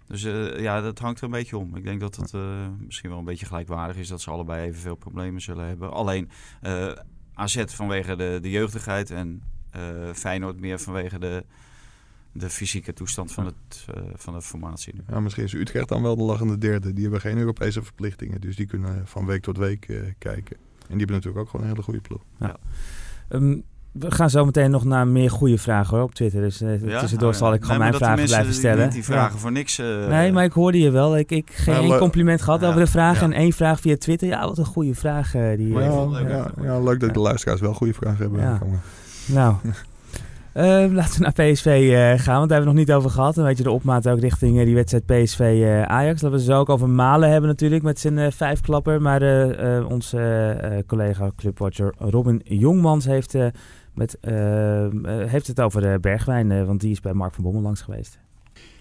[0.06, 1.76] dus eh, ja, dat hangt er een beetje om.
[1.76, 4.08] Ik denk dat het eh, misschien wel een beetje gelijkwaardig is.
[4.08, 5.92] Dat ze allebei evenveel problemen zullen hebben.
[5.92, 6.30] Alleen
[7.34, 9.10] AZ vanwege de, de jeugdigheid.
[9.10, 9.42] En
[10.14, 11.44] Feyenoord meer vanwege de,
[12.38, 14.94] de fysieke toestand van, het, eh, van de formatie.
[14.94, 15.00] nu.
[15.08, 16.92] Ja, misschien is Utrecht dan wel de lachende derde.
[16.92, 18.40] Die hebben geen Europese verplichtingen.
[18.40, 20.56] Dus die kunnen van week tot week eh, kijken.
[20.56, 22.20] En die hebben natuurlijk ook gewoon een hele goede ploeg.
[23.28, 23.56] Ehm,
[23.92, 26.40] we gaan zo meteen nog naar meer goede vragen hoor, op Twitter.
[26.40, 27.00] Dus eh, Ja?
[27.00, 27.38] tussendoor Oh, ja.
[27.40, 28.84] zal ik gewoon Nee, mijn vragen blijven stellen.
[28.84, 29.38] niet Die vragen Ja.
[29.40, 29.76] voor niks.
[30.08, 31.18] Nee, maar ik hoorde je wel.
[31.18, 32.68] Ik, ik geen Ja, één compliment gehad Ja.
[32.68, 33.16] over de vraag.
[33.18, 33.22] Ja.
[33.22, 34.28] En één vraag via Twitter.
[34.28, 35.30] Ja, wat een goede vraag.
[35.30, 36.28] die, eh, leuk.
[36.28, 38.40] ja, ja, leuk dat de luisteraars wel goede vragen hebben.
[38.40, 38.58] Ja.
[39.26, 39.54] Nou,
[40.52, 43.36] eh, laten we naar PSV eh, gaan, want daar hebben we nog niet over gehad.
[43.36, 46.20] En weet je, de opmaat ook richting eh, die wedstrijd PSV-Ajax.
[46.20, 49.02] dat we ze ook over Malen hebben natuurlijk met zijn vijfklapper.
[49.02, 49.22] Maar
[49.84, 53.36] onze collega clubwatcher Robin Jongmans heeft,
[53.94, 54.18] met,
[55.26, 56.66] heeft het over Bergwijn.
[56.66, 58.18] want die is bij Mark van Bommel langs geweest.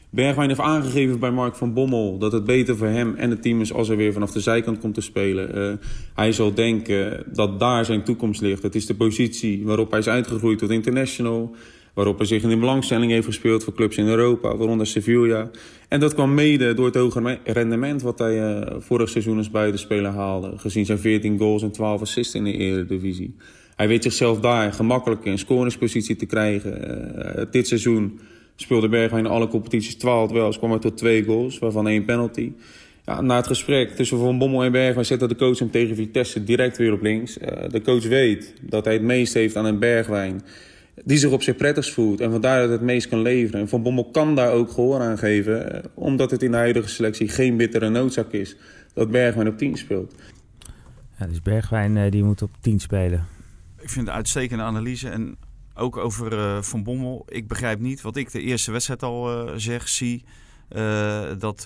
[0.09, 3.61] Bergwijn heeft aangegeven bij Mark van Bommel dat het beter voor hem en het team
[3.61, 5.55] is als hij weer vanaf de zijkant komt te spelen.
[5.55, 5.73] Eh,
[6.15, 8.63] hij zal denken dat daar zijn toekomst ligt.
[8.63, 11.55] Het is de positie waarop hij is uitgegroeid tot international.
[11.93, 15.49] Waarop hij zich in de belangstelling heeft gespeeld voor clubs in Europa, waaronder Sevilla.
[15.87, 20.11] En dat kwam mede door het hoge rendement wat hij eh, vorig seizoen als buitenspeler
[20.11, 20.57] haalde.
[20.57, 23.35] Gezien zijn 14 goals en 12 assists in de Eredivisie.
[23.75, 27.35] Hij weet zichzelf daar gemakkelijk in scoringspositie te krijgen.
[27.35, 28.19] Eh, dit seizoen
[28.61, 30.49] speelde Bergwijn in alle competities 12 wel.
[30.57, 32.51] kwam hij tot twee goals, waarvan één penalty.
[33.05, 36.43] Ja, na het gesprek tussen Van Bommel en Bergwijn zette de coach hem tegen Vitesse
[36.43, 37.37] direct weer op links.
[37.37, 40.41] Eh, de coach weet dat hij het meest heeft aan een Bergwijn
[41.05, 43.61] die zich op zich prettigst voelt en vandaar dat het meest kan leveren.
[43.61, 46.89] En Van Bommel kan daar ook gehoor aan geven, eh, omdat het in de huidige
[46.89, 48.55] selectie geen bittere noodzaak is
[48.93, 50.15] dat Bergwijn op 10 speelt.
[51.19, 53.25] Ja, dus Bergwijn eh, die moet op 10 spelen.
[53.79, 55.09] Ik vind het een uitstekende analyse.
[55.09, 55.37] En
[55.77, 57.25] ook over eh, Van Bommel.
[57.27, 60.23] Ik begrijp niet wat ik de eerste wedstrijd al eh, zeg, zie.
[60.69, 61.63] eh, dat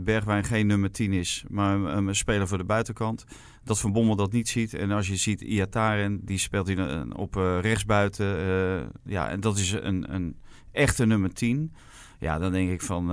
[0.00, 3.24] Bergwijn geen nummer 10 is, maar een, een speler voor de buitenkant.
[3.64, 4.74] Dat Van Bommel dat niet ziet.
[4.74, 8.26] En als je ziet Iataren, die speelt hij op rechtsbuiten.
[9.04, 10.36] ja, en dat is een, een
[10.72, 11.72] echte nummer 10.
[12.18, 13.06] Ja, dan denk ik van,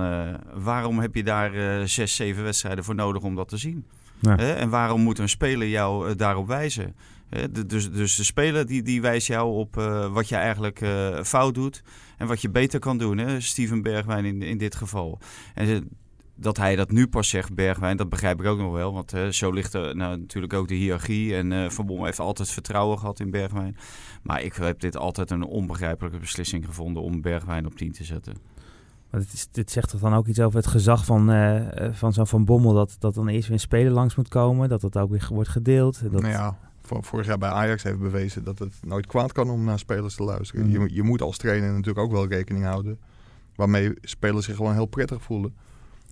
[0.54, 3.86] waarom heb je daar eh, zes, zeven wedstrijden voor nodig om dat te zien?
[4.20, 4.36] Ja.
[4.36, 6.94] En waarom moet een speler jou daarop wijzen?
[7.66, 11.54] Dus, dus de speler die, die wijst jou op eh, wat je eigenlijk eh, fout
[11.54, 11.82] doet
[12.18, 13.18] en wat je beter kan doen.
[13.18, 13.40] Hè?
[13.40, 15.18] Steven Bergwijn in, in dit geval.
[15.54, 15.90] En
[16.34, 18.92] dat hij dat nu pas zegt, Bergwijn, dat begrijp ik ook nog wel.
[18.92, 21.34] Want zo ligt er nou, natuurlijk ook de hiërarchie.
[21.34, 23.76] En eh Van Bommel heeft altijd vertrouwen gehad in Bergwijn.
[24.22, 28.34] Maar ik heb dit altijd een onbegrijpelijke beslissing gevonden om Bergwijn op 10 te zetten.
[29.10, 31.26] Maar dit, is, dit zegt toch dan ook iets over het gezag van,
[31.92, 32.72] van zo'n Van Bommel...
[32.74, 35.48] Dat, dat dan eerst weer een speler langs moet komen, dat dat ook weer wordt
[35.48, 36.02] gedeeld.
[36.02, 36.58] Dat, Nou ja,
[36.92, 40.14] vor- vorig jaar bij Ajax heeft bewezen dat het nooit kwaad kan om naar spelers
[40.14, 40.62] te luisteren.
[40.64, 40.72] Mhm.
[40.72, 42.98] Je, moet- je moet als trainer natuurlijk ook wel rekening houden
[43.54, 45.54] waarmee spelers zich gewoon heel prettig voelen.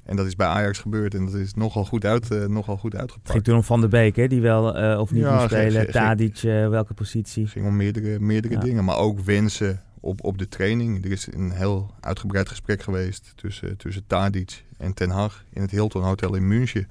[0.04, 2.92] En dat is bij Ajax gebeurd en dat is nogal goed, uit, eh, nogal goed
[2.92, 3.44] Het ging uitgepakt.
[3.44, 5.84] toen om Van der Beek, hè, die wel eh, of niet Ja, moest spelen.
[5.84, 7.42] ge- Tadic, eh, welke positie.
[7.42, 8.60] Het ging om meerdere, meerdere Ja.
[8.60, 11.04] dingen, maar ook wensen op, op de training.
[11.04, 15.70] Er is een heel uitgebreid gesprek geweest tussen, tussen Tadic en Ten Hag in het
[15.70, 16.86] Hilton Hotel in München.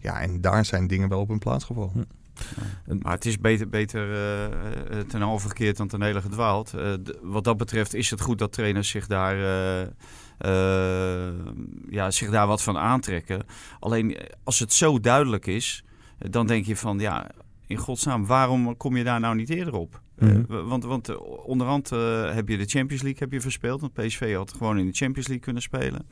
[0.00, 1.90] Ja, en daar zijn dingen wel op hun plaats gevallen.
[1.92, 2.02] Hm.
[3.02, 6.72] Maar het is beter, beter uh, ten halve gekeerd dan ten hele gedwaald.
[6.76, 9.36] Uh, wat dat betreft is het goed dat trainers zich daar,
[11.88, 13.42] ja, zich daar wat van aantrekken.
[13.80, 15.84] Alleen als het zo duidelijk is,
[16.18, 17.30] dan denk je van ja,
[17.66, 20.00] in godsnaam, waarom kom je daar nou niet eerder op?
[20.18, 21.90] Mm want, want onderhand
[22.32, 23.80] heb je de Champions League heb je verspeeld.
[23.80, 26.06] Want PSV had gewoon in de Champions League kunnen spelen.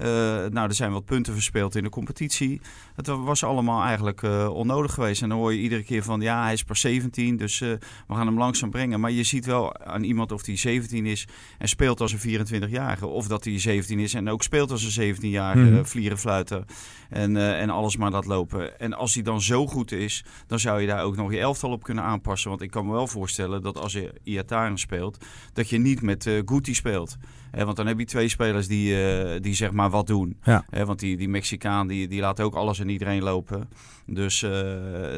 [0.00, 0.06] Uh,
[0.50, 2.60] nou, er zijn wat punten verspeeld in de competitie.
[2.94, 5.22] Het was allemaal eigenlijk uh, onnodig geweest.
[5.22, 7.70] En dan hoor je iedere keer van, ja, hij is pas 17, dus uh,
[8.06, 9.00] we gaan hem langzaam brengen.
[9.00, 13.06] Maar je ziet wel aan iemand of hij 17 is en speelt als een 24-jarige.
[13.06, 15.86] Of dat hij 17 is en ook speelt als een 17-jarige mm.
[15.86, 16.64] vlieren, fluiten
[17.10, 18.78] en, en alles maar laat lopen.
[18.78, 21.70] En als hij dan zo goed is, dan zou je daar ook nog je elftal
[21.70, 22.50] op kunnen aanpassen.
[22.50, 26.26] Want ik kan me wel voorstellen dat als je Iataren speelt, dat je niet met
[26.26, 27.16] uh, Guti speelt.
[27.50, 30.36] Want dan heb je twee spelers die, die zeg maar wat doen.
[30.42, 30.64] Ja.
[30.70, 33.68] want die, die Mexicaan die, die laat ook alles en iedereen lopen.
[34.06, 34.50] Dus uh,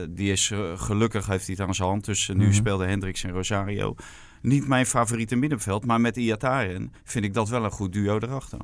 [0.09, 2.05] die is uh, gelukkig heeft hij het aan zijn hand.
[2.05, 3.95] Dus nu mm speelde Hendricks en Rosario.
[4.43, 8.59] Niet mijn favoriete middenveld, maar met Iataren vind ik dat wel een goed duo erachter.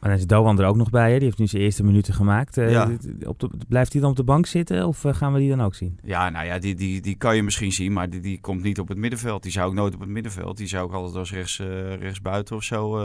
[0.00, 1.10] Maar dan is Doan er ook nog bij.
[1.10, 1.16] Hè?
[1.16, 2.54] Die heeft nu zijn eerste minuten gemaakt.
[2.54, 2.90] Ja.
[3.26, 5.74] Op de, blijft hij dan op de bank zitten of gaan we die dan ook
[5.74, 5.98] zien?
[6.02, 8.78] Ja, nou ja, die, die, die kan je misschien zien, maar die, die komt niet
[8.78, 9.42] op het middenveld.
[9.42, 10.56] Die zou ik nooit op het middenveld.
[10.56, 11.58] Die zou ik altijd als rechts,
[11.98, 13.00] rechts buiten of zo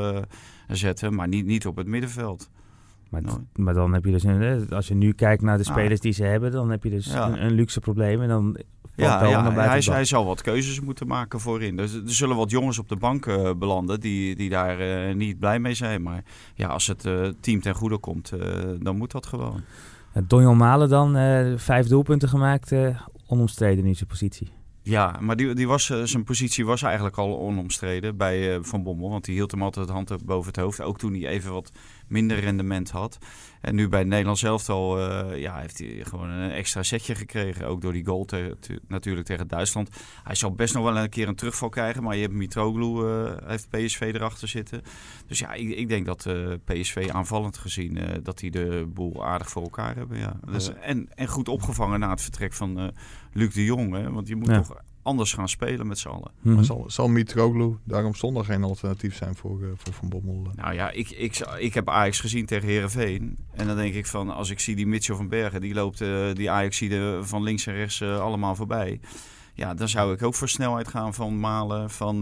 [0.67, 2.49] zetten, maar niet, niet op het middenveld.
[3.21, 3.21] Maar,
[3.55, 6.23] maar dan heb je dus, een, als je nu kijkt naar de spelers die ze
[6.23, 8.21] hebben, dan heb je dus een, een, luxe probleem.
[8.21, 8.57] En dan
[8.95, 11.75] ja, ja hij, hij zal wat keuzes moeten maken voorin.
[11.77, 15.39] Dus er zullen wat jongens op de bank uh, belanden die, die daar uh, niet
[15.39, 16.01] blij mee zijn.
[16.01, 16.23] Maar
[16.55, 18.31] ja, als het uh, team ten goede komt,
[18.79, 19.61] dan moet dat gewoon.
[20.27, 21.13] Donjon Malen dan,
[21.59, 22.71] vijf doelpunten gemaakt,
[23.27, 24.51] onomstreden in zijn positie.
[24.81, 29.09] Ja, maar die, die was, zijn positie was eigenlijk al onomstreden bij Van Bommel.
[29.09, 30.81] Want die hield hem altijd de hand boven het hoofd.
[30.81, 31.71] Ook toen hij even wat
[32.07, 33.17] minder rendement had.
[33.61, 37.15] En nu bij het Nederlands zelf al uh, ja, heeft hij gewoon een extra setje
[37.15, 37.67] gekregen.
[37.67, 39.89] Ook door die goal te, natuurlijk tegen Duitsland.
[40.23, 42.03] Hij zal best nog wel een keer een terugval krijgen.
[42.03, 44.81] Maar je hebt Mitroglou, uh, heeft PSV erachter zitten.
[45.27, 47.99] Dus ja, ik, ik denk dat uh, PSV aanvallend gezien...
[48.23, 50.17] dat die de boel aardig voor elkaar hebben.
[50.17, 50.39] Ja.
[50.51, 52.93] Dus, en, en goed opgevangen na het vertrek van
[53.33, 53.93] Luc de Jong.
[53.93, 54.11] Hè?
[54.11, 56.31] Want je moet toch anders gaan spelen met z'n allen.
[56.39, 56.63] Maar mhm.
[56.63, 60.43] zal, zal Mitroglou daarom zondag geen alternatief zijn voor, uh, voor Van Bommel?
[60.47, 60.53] Uh.
[60.55, 63.37] Nou ja, ik, ik, ik heb Ajax gezien tegen Herenveen.
[63.51, 66.33] En dan denk ik van, als ik zie die Mitchell van Bergen, die loopt uh,
[66.33, 66.83] die Ajax
[67.21, 68.99] van links en rechts allemaal voorbij.
[69.53, 72.19] Ja, dan zou ik ook voor snelheid gaan van Malen, van,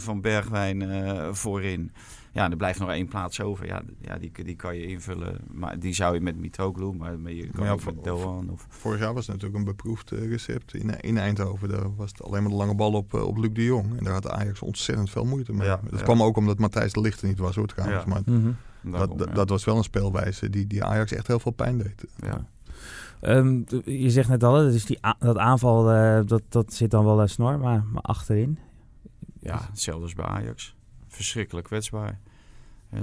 [0.00, 0.88] van Bergwijn
[1.34, 1.92] voorin.
[2.36, 3.66] Ja, er blijft nog één plaats over.
[3.66, 5.40] Ja, ja die, die kan je invullen.
[5.52, 8.50] Maar die zou je met Mitoglu, maar je kan ja, ook met Doan.
[8.50, 8.66] Of...
[8.68, 11.68] Vorig jaar was het natuurlijk een beproefd uh, recept in, in Eindhoven.
[11.68, 13.98] Daar was het alleen maar de lange bal op, uh, op Luc de Jong.
[13.98, 15.66] En daar had Ajax ontzettend veel moeite mee.
[15.66, 18.04] Ja, dat kwam ook omdat Matthijs de Lichter niet was hoor trouwens.
[18.04, 18.56] Maar mm
[18.90, 22.04] dat, dat, dat, was wel een speelwijze die, die Ajax echt heel veel pijn deed.
[22.16, 22.46] Ja.
[23.20, 27.04] Um, je zegt net al, dat, is die dat aanval, uh, dat, dat zit dan
[27.04, 28.58] wel snor, maar, maar achterin?
[29.38, 30.75] Ja, hetzelfde als bij Ajax.
[31.16, 32.20] Verschrikkelijk kwetsbaar.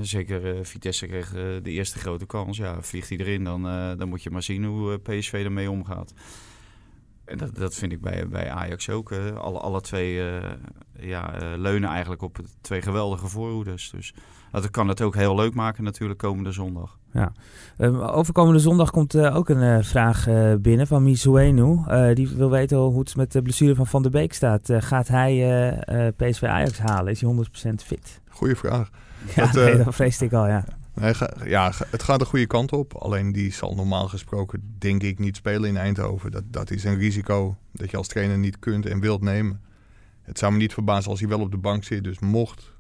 [0.02, 2.58] Zeker uh, Vitesse kreeg uh, de eerste grote kans.
[2.58, 3.62] Ja, vliegt hij erin, dan,
[3.98, 6.14] dan moet je maar zien hoe PSV ermee omgaat.
[7.26, 9.12] En dat, dat vind ik bij, bij Ajax ook.
[9.38, 10.22] alle, alle twee
[11.00, 13.90] ja, leunen eigenlijk op twee geweldige voorhoeders.
[13.90, 14.14] Dus
[14.52, 16.98] dat kan het ook heel leuk maken natuurlijk komende zondag.
[17.12, 17.32] Ja.
[17.78, 20.28] Um, over komende zondag komt ook een vraag
[20.60, 21.80] binnen van Misuenu.
[22.14, 24.70] die wil weten hoe het met de blessure van Van der Beek staat.
[24.78, 27.12] gaat hij PSV Ajax halen?
[27.12, 27.36] Is hij
[27.72, 28.22] 100% fit?
[28.30, 28.90] Goeie vraag.
[29.36, 30.64] Ja, dat, nee, dat vreesde ik al, ja.
[30.94, 31.14] Nee,
[31.46, 32.94] ja, het gaat de goede kant op.
[32.96, 36.32] Alleen die zal normaal gesproken, denk ik, niet spelen in Eindhoven.
[36.32, 39.62] Dat, dat is een risico dat je als trainer niet kunt en wilt nemen.
[40.22, 42.04] Het zou me niet verbazen als hij wel op de bank zit.
[42.04, 42.72] Dus mocht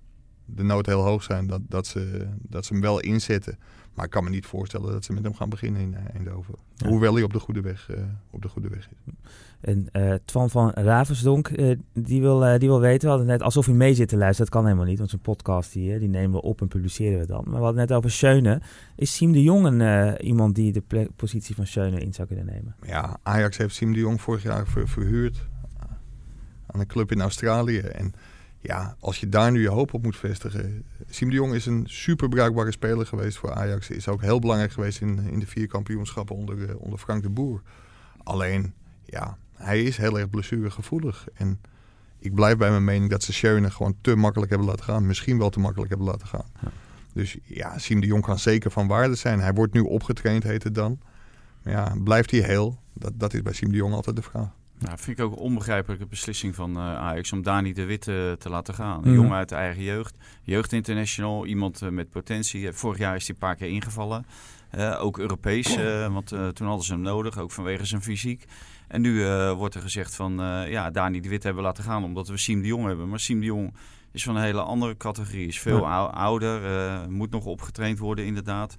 [0.45, 3.57] de nood heel hoog zijn, dat, dat, ze, dat ze hem wel inzetten.
[3.93, 6.55] Maar ik kan me niet voorstellen dat ze met hem gaan beginnen in Eindhoven.
[6.87, 7.97] Hoewel hij op de goede weg, uh,
[8.29, 9.13] op de goede weg is.
[9.61, 13.65] En uh, Twan van Ravensdonk, uh, die, wil, die wil weten, we hadden net alsof
[13.65, 14.45] hij mee zit te luisteren.
[14.45, 17.25] Dat kan helemaal niet, want zijn podcast die, die nemen we op en publiceren we
[17.25, 17.43] dan.
[17.43, 18.61] Maar we hadden net over Schöne.
[18.95, 22.75] Is Siem de Jong een, iemand die de positie van Schöne in zou kunnen nemen?
[22.85, 25.47] Ja, Ajax heeft Siem de Jong vorig jaar ver, verhuurd
[26.65, 27.79] aan een club in Australië.
[27.79, 28.13] En
[28.63, 30.83] ja, als je daar nu je hoop op moet vestigen.
[31.09, 33.89] Siem de Jong is een super bruikbare speler geweest voor Ajax.
[33.89, 37.61] Is ook heel belangrijk geweest in, in de vier kampioenschappen onder, onder Frank de Boer.
[38.23, 38.73] Alleen,
[39.05, 41.27] ja, hij is heel erg blessuregevoelig.
[41.33, 41.61] En
[42.19, 45.07] ik blijf bij mijn mening dat ze Sharon gewoon te makkelijk hebben laten gaan.
[45.07, 46.45] Misschien wel te makkelijk hebben laten gaan.
[46.61, 46.71] Ja.
[47.13, 49.39] Dus ja, Siem de Jong kan zeker van waarde zijn.
[49.39, 50.99] Hij wordt nu opgetraind, heet het dan.
[51.63, 52.79] Maar ja, blijft hij heel?
[52.93, 54.49] Dat, dat is bij Siem de Jong altijd de vraag.
[54.83, 58.49] Nou, vind ik ook een onbegrijpelijke beslissing van uh, Ajax om Dani de Witte te
[58.49, 58.97] laten gaan.
[58.97, 59.13] Een mhm.
[59.13, 62.71] jongen uit de eigen jeugd, jeugd international, iemand uh, met potentie.
[62.71, 64.25] Vorig jaar is hij een paar keer ingevallen.
[64.99, 65.77] Ook Europees,
[66.09, 68.45] want toen hadden ze hem nodig, ook vanwege zijn fysiek.
[68.87, 70.33] En nu wordt er gezegd van,
[70.69, 73.09] ja, Dani de Wit hebben we laten gaan omdat we Siem de Jong hebben.
[73.09, 73.73] Maar Siem de Jong
[74.11, 75.47] is van een hele andere categorie.
[75.47, 76.61] Is veel ouder,
[77.09, 78.75] moet nog opgetraind worden inderdaad.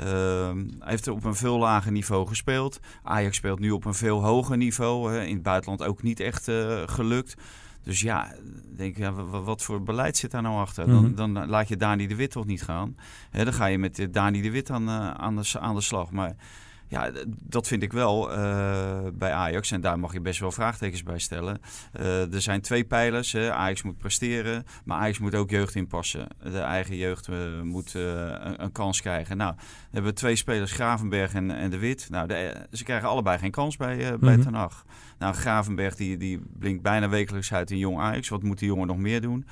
[0.00, 2.80] Uh, heeft op een veel lager niveau gespeeld.
[3.02, 5.16] Ajax speelt nu op een veel hoger niveau.
[5.16, 6.50] in het buitenland ook niet echt
[6.86, 7.34] gelukt.
[7.82, 8.34] Dus ja,
[8.76, 10.86] denk ja, wat voor beleid zit daar nou achter?
[10.86, 11.14] Dan, mhm.
[11.14, 12.96] dan laat je Dani de Wit toch niet gaan.
[13.30, 16.10] dan ga je met Dani de Wit aan, aan, de, aan de slag.
[16.10, 16.36] Maar
[16.90, 19.70] ja, dat vind ik wel uh, bij Ajax.
[19.70, 21.60] En daar mag je best wel vraagtekens bij stellen.
[22.00, 23.32] Uh, er zijn twee pijlers.
[23.32, 23.52] Hè.
[23.52, 26.28] Ajax moet presteren, maar Ajax moet ook jeugd inpassen.
[26.42, 29.36] De eigen jeugd uh, moet een, een, kans krijgen.
[29.36, 32.06] Nou, we hebben twee spelers, Gravenberg en, en De Wit.
[32.10, 34.68] Nou, de, ze krijgen allebei geen kans bij, bij mm Ten
[35.18, 38.28] Nou, Gravenberg die, die blinkt bijna wekelijks uit in Jong Ajax.
[38.28, 39.46] Wat moet die jongen nog meer doen?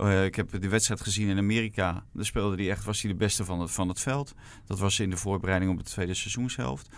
[0.00, 2.04] Uh, ik heb de wedstrijd gezien in Amerika.
[2.12, 4.34] Daar speelde hij echt, was hij de beste van het, van het veld.
[4.66, 6.88] Dat was in de voorbereiding op de tweede seizoenshelft.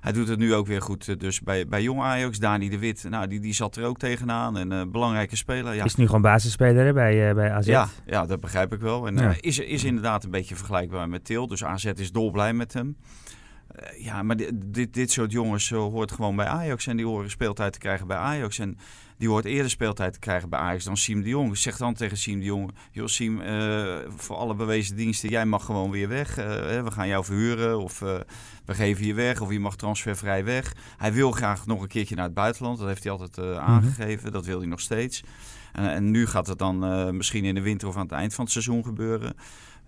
[0.00, 1.08] Hij doet het nu ook weer goed.
[1.08, 3.98] Eh, dus bij, bij Jong Ajax, Dani de Wit, nou, die, die zat er ook
[3.98, 4.58] tegenaan.
[4.58, 5.74] En uh, belangrijke speler.
[5.74, 5.84] Ja.
[5.84, 7.66] Is nu gewoon basisspeler hè, bij, uh, bij AZ?
[7.66, 9.06] Ja, ja, dat begrijp ik wel.
[9.06, 9.34] En ja.
[9.40, 11.46] is, is inderdaad een beetje vergelijkbaar met Til.
[11.46, 12.96] Dus AZ is dolblij met hem.
[13.98, 16.86] Ja, maar dit, dit, dit soort jongens hoort gewoon bij Ajax.
[16.86, 18.58] En die horen speeltijd te krijgen bij Ajax.
[18.58, 18.78] En
[19.16, 21.58] die hoort eerder speeltijd te krijgen bij Ajax dan Siem de Jong.
[21.58, 25.64] Zeg dan tegen Siem de Jong, joh Siem, uh, voor alle bewezen diensten, jij mag
[25.64, 26.38] gewoon weer weg.
[26.38, 26.44] Uh,
[26.82, 28.16] we gaan jou verhuren of uh,
[28.64, 30.74] we geven je weg of je mag transfervrij weg.
[30.96, 33.58] Hij wil graag nog een keertje naar het buitenland, dat heeft hij altijd mhm.
[33.58, 35.22] aangegeven, dat wil hij nog steeds.
[35.72, 38.52] en nu gaat het dan misschien in de winter of aan het eind van het
[38.52, 39.34] seizoen gebeuren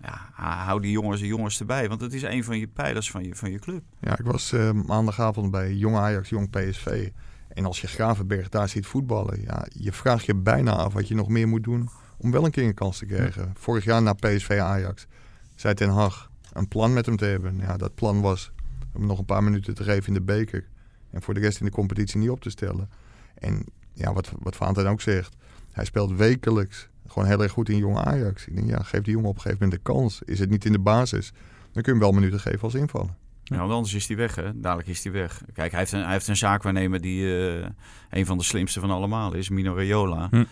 [0.01, 1.89] ja, hou die jongens en jongens erbij.
[1.89, 3.83] Want het is een van je pijlers van je, van je club.
[3.99, 4.53] Ja, ik was
[4.85, 7.09] maandagavond bij Jong Ajax, Jong PSV.
[7.47, 11.15] En als je Gravenberg daar ziet voetballen, ja, je vraagt je bijna af wat je
[11.15, 13.53] nog meer moet doen om wel een keer een kans te krijgen.
[13.57, 15.07] Vorig jaar na PSV Ajax
[15.55, 17.57] zei Ten Hag een plan met hem te hebben.
[17.57, 18.51] Ja, dat plan was
[18.93, 20.67] om nog een paar minuten te geven in de beker.
[21.09, 22.89] En voor de rest in de competitie niet op te stellen.
[23.33, 25.35] En ja, wat, wat Vaanten ook zegt,
[25.71, 28.47] hij speelt wekelijks gewoon heel erg goed in jonge Ajax.
[28.47, 30.21] Ik denk, ja, geef die jongen op een gegeven moment de kans.
[30.25, 31.31] Is het niet in de basis,
[31.71, 33.15] dan kun je hem wel minuten geven als invallen.
[33.43, 34.59] Ja, want anders is hij weg, hè?
[34.59, 35.41] Dadelijk is hij weg.
[35.53, 37.65] Kijk, hij heeft een, hij heeft een zaakwaarnemer die uh,
[38.09, 40.27] een van de slimste van allemaal is, Mino Raiola.
[40.31, 40.43] Hm.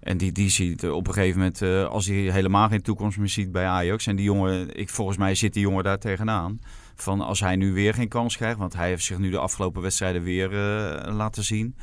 [0.00, 3.28] En die, die ziet op een gegeven moment, uh, als hij helemaal geen toekomst meer
[3.28, 4.06] ziet bij Ajax.
[4.06, 6.60] En die jongen, ik, volgens mij zit die jongen daar tegenaan.
[6.94, 9.82] Van als hij nu weer geen kans krijgt, want hij heeft zich nu de afgelopen
[9.82, 11.76] wedstrijden weer uh, laten zien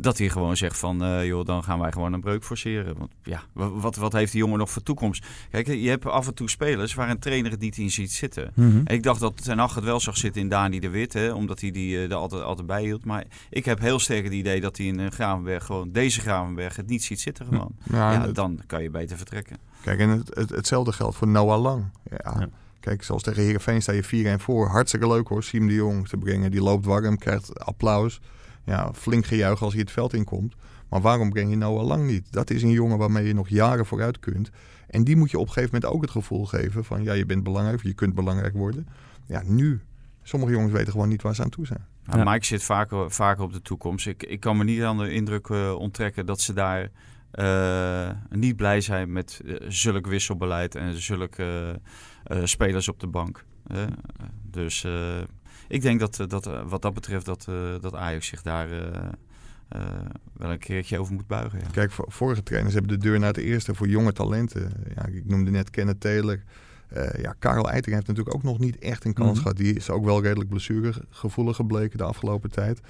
[0.00, 2.98] dat hij gewoon zegt van, uh, joh, dan gaan wij gewoon een breuk forceren.
[2.98, 5.26] Want ja, wat, wat heeft die jongen nog voor toekomst?
[5.50, 8.52] Kijk, je hebt af en toe spelers waar een trainer het niet in ziet zitten.
[8.54, 11.32] En ik dacht dat Ten Hag het wel zag zitten in Dani de Wit, hè,
[11.32, 13.04] omdat hij die uh, er altijd, altijd bij hield.
[13.04, 16.76] Maar ik heb heel sterk het idee dat hij in uh, Gravenberg gewoon, deze Gravenberg,
[16.76, 17.72] het niet ziet zitten gewoon.
[17.90, 19.56] Ja, dan kan je beter vertrekken.
[19.82, 21.84] Kijk, en het, het, hetzelfde geldt voor Noah Lang.
[22.10, 22.48] Ja.
[22.80, 24.68] Kijk, zoals tegen Heerenveen sta je 4 en voor.
[24.68, 26.50] Hartstikke leuk hoor, Siem de Jong te brengen.
[26.50, 28.20] Die loopt warm, krijgt applaus
[28.70, 30.54] ja, flink gejuich als hij het veld inkomt.
[30.88, 32.32] Maar waarom breng je nou al lang niet?
[32.32, 34.50] Dat is een jongen waarmee je nog jaren vooruit kunt.
[34.86, 37.02] En die moet je op een gegeven moment ook het gevoel geven van...
[37.02, 38.88] ja, je bent belangrijk, je kunt belangrijk worden.
[39.26, 39.80] Ja, nu.
[40.22, 41.86] Sommige jongens weten gewoon niet waar ze aan toe zijn.
[42.04, 42.30] Ja.
[42.32, 44.06] Mike zit vaker, vaker op de toekomst.
[44.06, 46.90] Ik, ik kan me niet aan de indruk uh, onttrekken dat ze daar...
[47.34, 51.80] Uh, niet blij zijn met uh, zulk wisselbeleid en zulke
[52.44, 53.44] spelers op de bank.
[54.42, 54.86] dus
[55.70, 58.68] ik denk dat, eh, dat eh, wat dat betreft dat, eh, dat Ajax zich daar
[60.32, 61.58] wel een keertje over moet buigen.
[61.58, 61.66] Ja.
[61.72, 64.72] Kijk, vorige trainers hebben de deur naar het eerste voor jonge talenten.
[64.94, 66.42] Ja, ik noemde net Kenneth Taylor.
[67.16, 69.40] ja, Karel Eiting heeft natuurlijk ook nog niet echt een kans mhm.
[69.40, 69.56] gehad.
[69.56, 72.80] Die is ook wel redelijk blessuregevoelig gebleken de afgelopen tijd.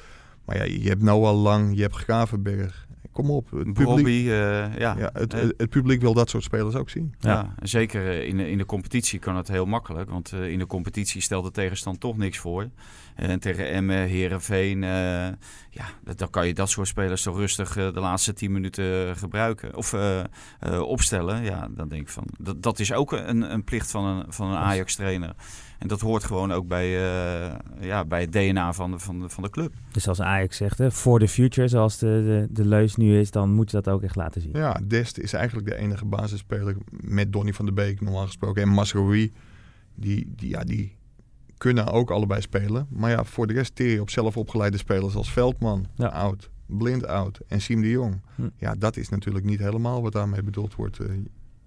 [0.44, 2.86] Maar ja, je hebt Noah Lang, je hebt Gravenberg.
[3.12, 3.50] Kom op.
[3.50, 4.94] Het publiek, uh, ja.
[4.98, 7.14] ja het, het, publiek wil dat soort spelers ook zien.
[7.18, 10.10] Ja, zeker eh, in de, in de competitie kan het heel makkelijk.
[10.10, 12.68] Want uh, in de competitie stelt de tegenstand toch niks voor.
[13.14, 14.90] En tegen Emmen, Herenveen, uh,
[15.70, 19.76] ja, dan kan je dat soort spelers toch rustig de laatste tien minuten gebruiken.
[19.76, 19.94] Of
[20.80, 21.42] opstellen.
[21.42, 24.50] Ja, dan denk ik van, dat, dat is ook een, een plicht van een, van
[24.50, 25.34] een Ajax-trainer.
[25.80, 29.28] En dat hoort gewoon ook bij, uh, ja, bij het DNA van de, van, de,
[29.28, 29.72] van de club.
[29.92, 33.50] Dus als Ajax zegt, for the future, zoals de, de, de leus nu is, dan
[33.52, 34.50] moet je dat ook echt laten zien.
[34.52, 38.62] Ja, Dest is eigenlijk de enige basisspeler met Donny van der Beek normaal gesproken.
[38.62, 39.32] En Masroui,
[39.94, 40.96] die, die, ja, die
[41.56, 42.86] kunnen ook allebei spelen.
[42.90, 46.06] Maar ja, voor de rest teer je op zelf opgeleide spelers als Veldman, ja.
[46.06, 48.20] oud, Blind oud en Siem de Jong.
[48.34, 48.48] Hm.
[48.56, 51.00] Ja, dat is natuurlijk niet helemaal wat daarmee bedoeld wordt.
[51.00, 51.06] Uh,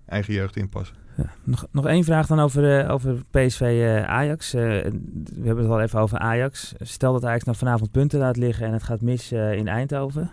[0.06, 0.95] eigen jeugd inpassen.
[1.17, 4.56] Ja, nog, nog één vraag dan over, uh, over PSV uh, Ajax.
[4.56, 6.74] Uh, we hebben het al even over Ajax.
[6.80, 10.32] Stel dat Ajax nou vanavond punten laat liggen en het gaat mis in Eindhoven.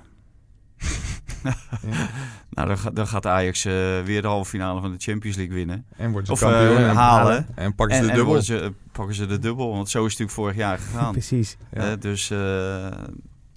[0.76, 1.52] ja.
[2.50, 3.64] Nou, dan, dan, gaat Ajax
[4.04, 5.86] weer de halve finale van de Champions League winnen.
[5.96, 7.46] En worden ze of, kampioen en halen.
[7.54, 8.36] En pakken ze de dubbel.
[8.36, 11.12] En ze, pakken ze de dubbel, want zo is het natuurlijk vorig jaar gegaan.
[11.20, 11.56] Precies.
[11.72, 11.96] Ja.
[11.96, 12.32] dus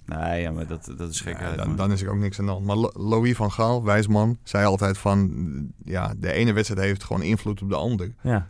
[0.06, 1.40] Nee, ja, maar dat, dat is gek.
[1.40, 2.64] Ja, dan, dan, is er ook niks aan de hand.
[2.64, 5.72] Maar Louis van Gaal, wijsman, zei altijd van...
[5.84, 8.14] Ja, de ene wedstrijd heeft gewoon invloed op de ander.
[8.20, 8.48] Ja.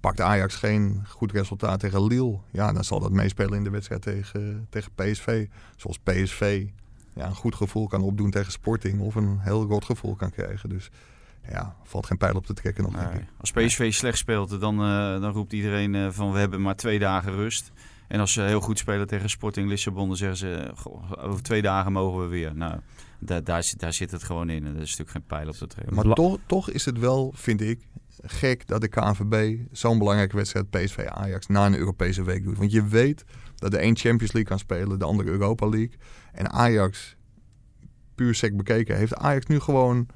[0.00, 2.38] Pakt Ajax geen goed resultaat tegen Lille...
[2.50, 5.46] Ja, dan zal dat meespelen in de wedstrijd tegen, tegen PSV.
[5.76, 6.66] Zoals PSV
[7.14, 9.00] ja, een goed gevoel kan opdoen tegen Sporting...
[9.00, 10.68] of een heel rot gevoel kan krijgen.
[10.68, 10.90] Dus
[11.50, 12.92] ja, valt geen pijl op te trekken nog.
[12.92, 13.24] Nee.
[13.40, 16.32] Als PSV slecht speelt, dan, uh, dan roept iedereen uh, van...
[16.32, 17.72] we hebben maar twee dagen rust...
[18.08, 20.72] En als ze heel goed spelen tegen Sporting Lissabon, dan zeggen ze
[21.18, 22.56] over twee dagen mogen we weer.
[22.56, 22.80] Nou,
[23.18, 23.44] daar,
[23.76, 24.66] daar, zit het gewoon in.
[24.66, 25.94] En er is natuurlijk geen pijl op te trekken.
[25.94, 27.80] Maar toch, toch is het wel, vind ik,
[28.22, 32.58] gek dat de KNVB zo'n belangrijke wedstrijd PSV Ajax na een Europese week doet.
[32.58, 35.98] Want je weet dat de een Champions League kan spelen, de andere Europa League.
[36.32, 37.16] En Ajax,
[38.14, 40.06] puur sec bekeken, heeft Ajax nu gewoon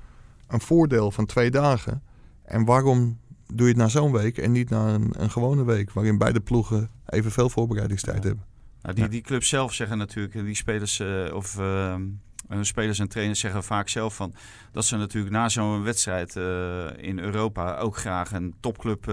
[0.46, 2.02] een voordeel van twee dagen.
[2.42, 3.19] En waarom
[3.54, 6.40] doe je het na zo'n week en niet na een, een gewone week, waarin beide
[6.40, 8.44] ploegen evenveel voorbereidingstijd hebben.
[8.82, 11.94] Nou, die, die clubs zelf zeggen natuurlijk, die spelers uh, of uh,
[12.60, 14.34] spelers en trainers zeggen vaak zelf van
[14.72, 19.12] dat ze natuurlijk na zo'n wedstrijd uh, in Europa ook graag een topclub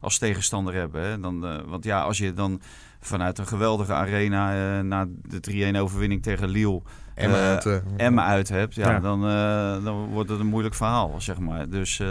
[0.00, 1.02] als tegenstander hebben.
[1.02, 1.20] Hè.
[1.20, 2.60] Dan, want ja, als je dan
[3.00, 6.82] vanuit een geweldige arena na de 3-1 overwinning tegen Lille
[7.22, 7.66] Emma uh, uit,
[8.00, 11.68] uh, uit hebt, ja, Dan, uh, dan wordt het een moeilijk verhaal, zeg maar.
[11.68, 12.02] Dus,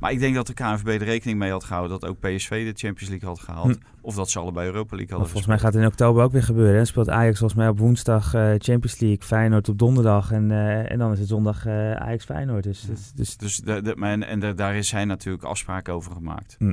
[0.00, 2.86] maar ik denk dat de KNVB er rekening mee had gehouden dat ook PSV de
[2.86, 3.66] Champions League had gehaald.
[3.66, 3.82] Hm.
[4.00, 6.42] Of dat ze allebei Europa League hadden Volgens mij gaat het in oktober ook weer
[6.42, 6.76] gebeuren.
[6.76, 6.84] Hè?
[6.84, 10.32] Speelt Ajax volgens mij op woensdag Champions League, Feyenoord op donderdag.
[10.32, 10.50] En,
[10.88, 12.62] en dan is het zondag Ajax Feyenoord.
[12.62, 12.88] Dus, ja.
[12.88, 16.56] dus, dus, dus de, de, en, en daar is hij natuurlijk afspraken over gemaakt.
[16.58, 16.72] Hm.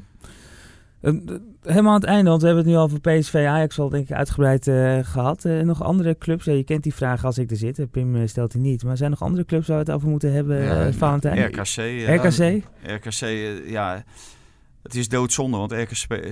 [1.01, 1.17] Ehm,
[1.61, 4.09] helemaal aan het einde, want we hebben het nu al over PSV Ajax al denk
[4.09, 5.45] ik uitgebreid uh, gehad.
[5.45, 7.91] Uh, nog andere clubs, je kent die vraag als ik er zit.
[7.91, 8.83] Pim uh, stelt die niet.
[8.83, 11.45] Maar zijn er nog andere clubs waar we het over moeten hebben, ja, Valentijn?
[11.45, 11.77] RKC.
[12.07, 12.63] RKC?
[12.83, 13.21] RKC,
[13.69, 14.03] ja
[14.83, 15.71] het is doodzonde, want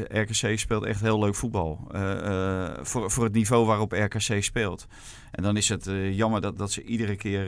[0.10, 1.88] RKC, speelt echt heel leuk voetbal.
[1.96, 4.88] Uh, uh, voor, voor het niveau waarop RKC speelt.
[5.32, 7.46] En dan is het uh, jammer dat, dat ze iedere keer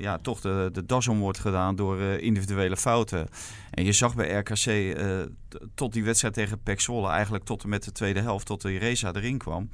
[0.00, 3.28] ja, toch de, de das om wordt gedaan door individuele fouten.
[3.70, 4.96] En je zag bij RKC
[5.74, 8.78] tot die wedstrijd tegen Pek Zwolle, eigenlijk tot en met de tweede helft, tot de
[8.78, 9.70] Reza erin kwam,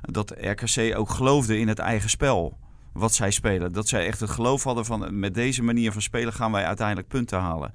[0.00, 2.58] dat RKC ook geloofde in het eigen spel
[2.94, 3.72] wat zij spelen.
[3.72, 7.08] Dat zij echt het geloof hadden van met deze manier van spelen gaan wij uiteindelijk
[7.08, 7.72] punten halen.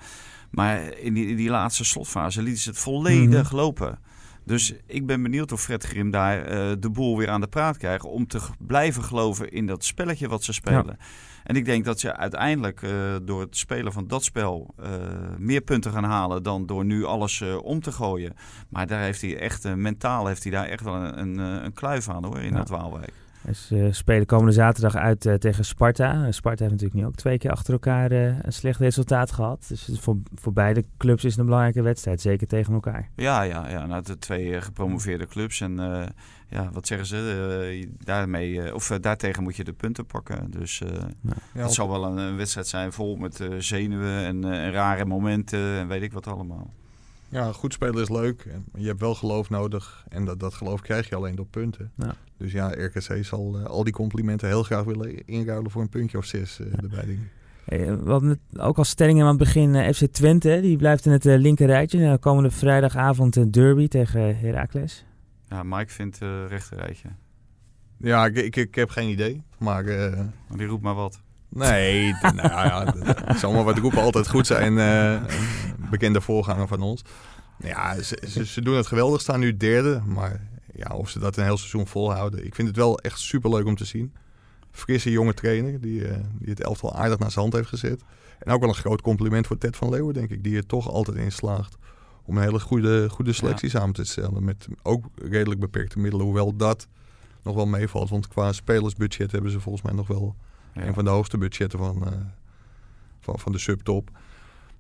[0.52, 4.00] Maar in die, in die laatste slotfase lieten ze het volledig mm lopen.
[4.44, 7.78] Dus ik ben benieuwd of Fred Grim daar uh, de boel weer aan de praat
[7.78, 8.06] krijgt.
[8.06, 10.98] Om te blijven geloven in dat spelletje wat ze spelen.
[11.44, 12.92] En ik denk dat ze uiteindelijk uh,
[13.22, 14.88] door het spelen van dat spel uh,
[15.38, 18.34] meer punten gaan halen dan door nu alles om te gooien.
[18.70, 22.10] Maar daar heeft hij echt, mentaal heeft hij daar echt wel een, een, een kluif
[22.10, 22.58] aan hoor, in ja.
[22.58, 23.14] dat Waalwijk.
[23.54, 26.32] Ze uh, spelen komende zaterdag uit uh, tegen Sparta.
[26.32, 29.66] Sparta heeft natuurlijk nu ook twee keer achter elkaar uh, een slecht resultaat gehad.
[29.68, 33.10] Dus voor, voor beide clubs is het een belangrijke wedstrijd, zeker tegen elkaar.
[33.16, 35.62] Ja, ja, ja nou, de twee gepromoveerde clubs.
[35.62, 35.76] En
[36.48, 37.88] ja, wat zeggen ze?
[37.98, 40.52] daarmee, of daartegen moet je de punten pakken.
[40.52, 40.82] Dus
[41.22, 41.62] ja.
[41.62, 45.88] het zal wel een, een, wedstrijd zijn vol met zenuwen en, en rare momenten en
[45.88, 46.74] weet ik wat allemaal.
[47.30, 48.48] Ja, goed spelen is leuk.
[48.78, 50.06] Je hebt wel geloof nodig.
[50.10, 51.92] En dat, dat geloof krijg je alleen door punten.
[51.96, 52.16] Ja.
[52.38, 56.18] Dus ja, RKC zal uh, al die complimenten heel graag willen inruilen voor een puntje
[56.18, 57.06] of zes uh, erbij.
[57.06, 57.30] Denk ik.
[57.66, 60.60] Hey, hadden ook als stellingen aan het begin uh, FC Twente.
[60.62, 62.00] Die blijft in het linker rijtje.
[62.00, 65.06] Nou, komende vrijdagavond een derby tegen Heracles.
[65.50, 67.10] Ja, Mike vindt uh, rechter rijtje.
[67.98, 69.44] Ja, ik, ik, ik, heb geen idee.
[69.58, 69.84] Maar,
[70.48, 71.22] maar die roept maar wat.
[71.50, 72.94] Nee, nou ja,
[73.26, 74.74] het zal maar wat roepen altijd goed zijn.
[75.90, 77.02] bekende voorganger van ons.
[77.64, 79.22] Ja, ze, ze, ze, doen het geweldig.
[79.22, 80.02] Staan nu derde.
[80.06, 82.46] Maar ja, of ze dat een heel seizoen volhouden.
[82.46, 84.14] Ik vind het wel echt super leuk om te zien.
[84.72, 88.02] Frisse jonge trainer die, uh, die het elftal aardig naar zijn hand heeft gezet.
[88.40, 90.44] En ook wel een groot compliment voor Ted van Leeuwen, denk ik.
[90.44, 91.78] Die er toch altijd in slaagt
[92.24, 94.44] om een hele goede, goede selectie samen te stellen.
[94.44, 96.26] Met ook redelijk beperkte middelen.
[96.26, 96.88] Hoewel dat
[97.44, 98.10] nog wel meevalt.
[98.10, 100.36] Want qua spelersbudget hebben ze volgens mij nog wel.
[100.88, 102.14] Een van de hoogste budgetten van, uh,
[103.20, 104.10] van, van de subtop.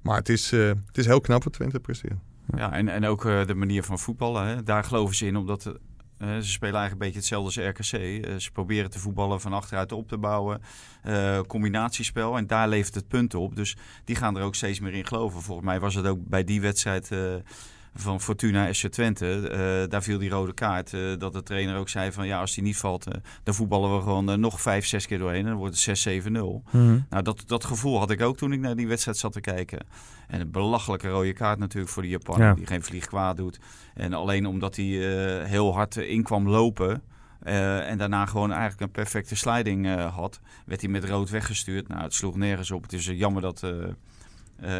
[0.01, 2.19] Maar het is, uh, het is heel knap wat Twente presteert.
[2.55, 4.47] Ja, en, en ook uh, de manier van voetballen.
[4.47, 4.63] Hè.
[4.63, 8.41] Daar geloven ze in, omdat ze spelen eigenlijk een beetje hetzelfde als RKC.
[8.41, 10.61] Ze proberen te voetballen van achteruit op te bouwen.
[11.47, 12.37] combinatiespel.
[12.37, 13.55] En daar levert het punten op.
[13.55, 15.41] Dus die gaan er ook steeds meer in geloven.
[15.41, 17.09] Volgens mij was het ook bij die wedstrijd
[17.95, 19.49] van Fortuna SC Twente.
[19.51, 20.93] Uh, daar viel die rode kaart.
[20.93, 23.13] Uh, dat de trainer ook zei van ja, als die niet valt, uh,
[23.43, 25.43] dan voetballen we gewoon nog vijf, zes keer doorheen.
[25.43, 26.29] En dan wordt het 6-7-0.
[26.71, 29.41] Mm Nou, dat, dat gevoel had ik ook toen ik naar die wedstrijd zat te
[29.41, 29.79] kijken.
[30.27, 32.47] En een belachelijke rode kaart natuurlijk voor die Japaner.
[32.47, 32.53] Ja.
[32.53, 33.59] Die geen vlieg kwaad doet.
[33.93, 34.85] En alleen omdat hij
[35.45, 37.01] heel hard in kwam lopen.
[37.39, 40.39] en daarna gewoon eigenlijk een perfecte sliding had.
[40.65, 41.87] Werd hij met rood weggestuurd.
[41.87, 42.83] Nou, het sloeg nergens op.
[42.83, 43.63] Het is jammer dat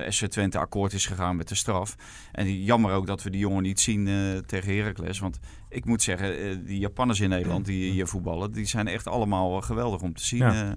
[0.09, 1.95] SC Twente akkoord is gegaan met de straf.
[2.31, 5.19] En jammer ook dat we die jongen niet zien uh, tegen Heracles.
[5.19, 9.07] Want ik moet zeggen, uh, die Japanners in Nederland die hier voetballen, die zijn echt
[9.07, 10.39] allemaal geweldig om te zien.
[10.39, 10.75] Ja.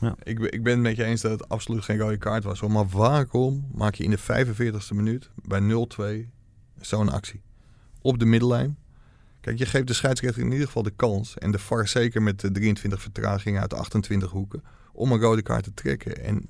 [0.00, 0.14] Ja.
[0.22, 2.62] Ik, ik ben het met je eens dat het absoluut geen rode kaart was.
[2.62, 6.30] Maar waarom maak je in de 45e minuut bij 0-2
[6.80, 7.42] zo'n actie?
[8.00, 8.78] Op de middellijn.
[9.40, 11.38] Kijk, je geeft de scheidsrechter in ieder geval de kans.
[11.38, 14.62] En de VAR zeker met de 23 vertragingen uit 28 hoeken.
[14.92, 16.24] Om een rode kaart te trekken.
[16.24, 16.46] En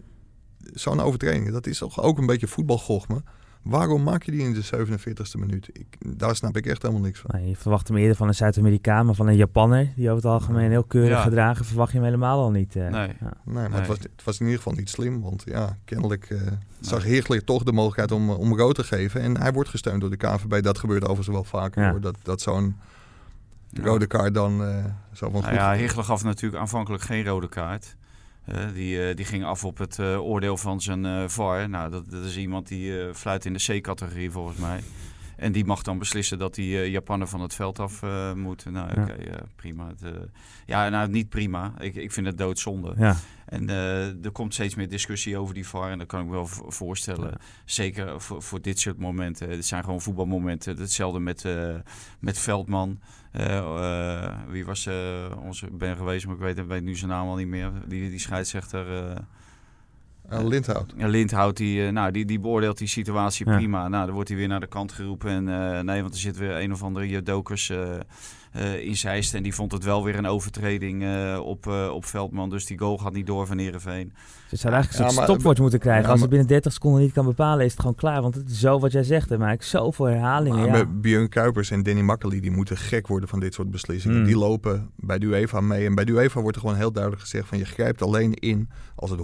[0.74, 3.22] zo'n overtreding, dat is toch ook een beetje voetbalgochme.
[3.62, 5.68] Waarom maak je die in de 47e minuut?
[5.72, 7.30] Ik, daar snap ik echt helemaal niks van.
[7.32, 10.32] Nee, je verwacht hem eerder van een Zuid-Amerikaan, maar van een Japanner die over het
[10.32, 11.22] algemeen heel keurig ja.
[11.22, 12.76] gedragen, verwacht je hem helemaal al niet.
[12.76, 13.08] Uh, nee.
[13.20, 13.32] Ja.
[13.44, 13.78] nee, maar nee.
[13.78, 16.40] Het, was, het was in ieder geval niet slim, want ja, kennelijk uh,
[16.80, 19.20] zag Heerlijk toch de mogelijkheid om, om rood te geven.
[19.20, 20.62] En hij wordt gesteund door de KVB.
[20.62, 21.90] Dat gebeurt overigens wel vaker ja.
[21.90, 22.76] hoor, dat, dat zo'n
[23.72, 27.96] rode kaart dan uh, zo van nou Ja, Heerlijk gaf natuurlijk aanvankelijk geen rode kaart.
[28.74, 31.68] Die, uh, die ging af op het uh, oordeel van zijn VAR.
[31.68, 34.80] Nou, dat, dat, is iemand die fluit in de C-categorie volgens mij.
[35.38, 38.02] En die mag dan beslissen dat die Japaner van het veld af
[38.34, 38.64] moet.
[38.70, 39.40] Nou, oké, okay, ja.
[39.56, 39.86] prima.
[39.86, 40.28] Het,
[40.66, 41.72] ja, nou, niet prima.
[41.78, 42.94] Ik, ik vind het doodzonde.
[42.96, 43.16] Ja.
[43.46, 43.68] En
[44.22, 45.90] er komt steeds meer discussie over die VAR.
[45.90, 47.28] En dat kan ik me wel voorstellen.
[47.28, 47.38] Ja.
[47.64, 49.50] Zeker voor, voor dit soort momenten.
[49.50, 50.76] Het zijn gewoon voetbalmomenten.
[50.78, 51.44] Hetzelfde met,
[52.18, 53.00] met Veldman.
[53.32, 54.94] Uh, uh, wie was uh,
[55.44, 57.72] onze ben geweest, maar ik weet, weet nu zijn naam al niet meer.
[57.86, 59.14] Die, die scheidsrechter.
[60.28, 60.94] Lindhout.
[60.96, 63.56] Lindhout, die, nou, die, die beoordeelt die situatie ja.
[63.56, 63.88] prima.
[63.88, 65.48] Nou, dan wordt hij weer naar de kant geroepen.
[65.48, 67.72] En nee, want er zit weer een of andere judokers
[68.56, 69.34] uh, in Zeist.
[69.34, 72.50] En die vond het wel weer een overtreding uh, op, uh, op Veldman.
[72.50, 74.12] Dus die goal gaat niet door van Heerenveen.
[74.48, 76.04] Ze zou eigenlijk een ja, stopwoord moeten krijgen.
[76.04, 78.22] Ja, Als het binnen 30 seconden niet kan bepalen, is het gewoon klaar.
[78.22, 79.30] Want het is zo wat jij zegt.
[79.30, 80.70] Er maakt zoveel herhalingen.
[80.70, 80.86] Maar ja.
[80.86, 84.18] Björn Kuipers en Danny Makkely, die moeten gek worden van dit soort beslissingen.
[84.18, 84.24] Mm.
[84.24, 85.86] Die lopen bij de UEFA mee.
[85.86, 88.68] En bij de UEFA wordt er gewoon heel duidelijk gezegd van je grijpt alleen in
[88.94, 89.20] als het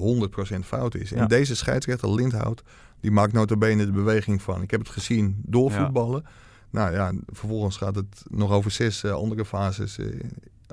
[0.56, 1.12] 100% fout is.
[1.12, 1.26] En ja.
[1.26, 2.62] deze scheidsrechter Lindhout,
[3.00, 4.62] die maakt notabene de beweging van.
[4.62, 6.22] Ik heb het gezien doorvoetballen.
[6.24, 6.30] Ja.
[6.74, 10.20] Nou ja, vervolgens gaat het nog over zes uh, andere fases uh,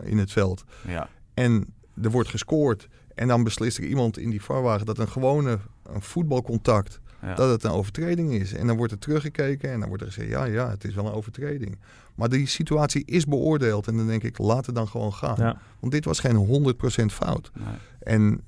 [0.03, 0.63] in het veld.
[0.87, 1.09] Ja.
[1.33, 2.87] En er wordt gescoord.
[3.15, 7.35] En dan beslist er iemand in die varwagen dat een gewone een voetbalcontact, ja.
[7.35, 8.53] dat het een overtreding is.
[8.53, 11.05] En dan wordt er teruggekeken en dan wordt er gezegd, ja, ja, het is wel
[11.05, 11.79] een overtreding.
[12.15, 15.35] Maar die situatie is beoordeeld en dan denk ik, laat het dan gewoon gaan.
[15.37, 15.61] Ja.
[15.79, 16.73] Want dit was geen
[17.03, 17.51] 100% fout.
[17.53, 17.75] Nee.
[17.99, 18.41] En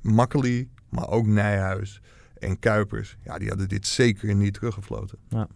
[0.00, 2.00] Makkely, maar ook Nijhuis
[2.38, 5.18] en Kuipers, ja, die hadden dit zeker niet teruggefloten.
[5.28, 5.48] Ja.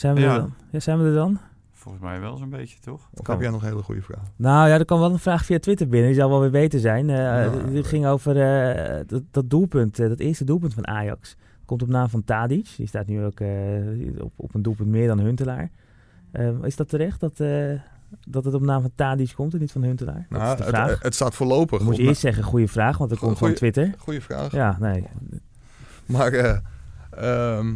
[0.00, 0.34] Zijn we, Ja.
[0.34, 0.52] er dan?
[0.70, 1.38] Ja, zijn we er dan?
[1.72, 3.08] Volgens mij wel zo'n beetje, toch?
[3.14, 4.22] Of heb jij nog een hele goede vraag?
[4.36, 6.08] Nou ja, er kwam wel een vraag via Twitter binnen.
[6.10, 7.10] Die zal wel weer beter zijn.
[7.10, 7.48] Eh Ja.
[7.70, 11.36] Die ging over eh, dat, dat doelpunt, eh, dat eerste doelpunt van Ajax.
[11.64, 12.68] Komt op naam van Tadic.
[12.76, 13.48] Die staat nu ook eh,
[14.18, 15.70] op, op een doelpunt meer dan Huntelaar.
[16.62, 17.72] Is dat terecht dat, eh,
[18.28, 20.26] dat het op naam van Tadic komt en niet van Huntelaar?
[20.28, 21.02] Dat Nou, is de het, vraag.
[21.02, 21.78] het staat voorlopig.
[21.78, 23.94] Ik moet op- eerst zeggen, goede vraag, want dat komt van Twitter.
[23.98, 24.52] Goeie vraag.
[24.52, 25.04] Ja, nee.
[26.06, 26.56] Maar eh,
[27.10, 27.74] ehm,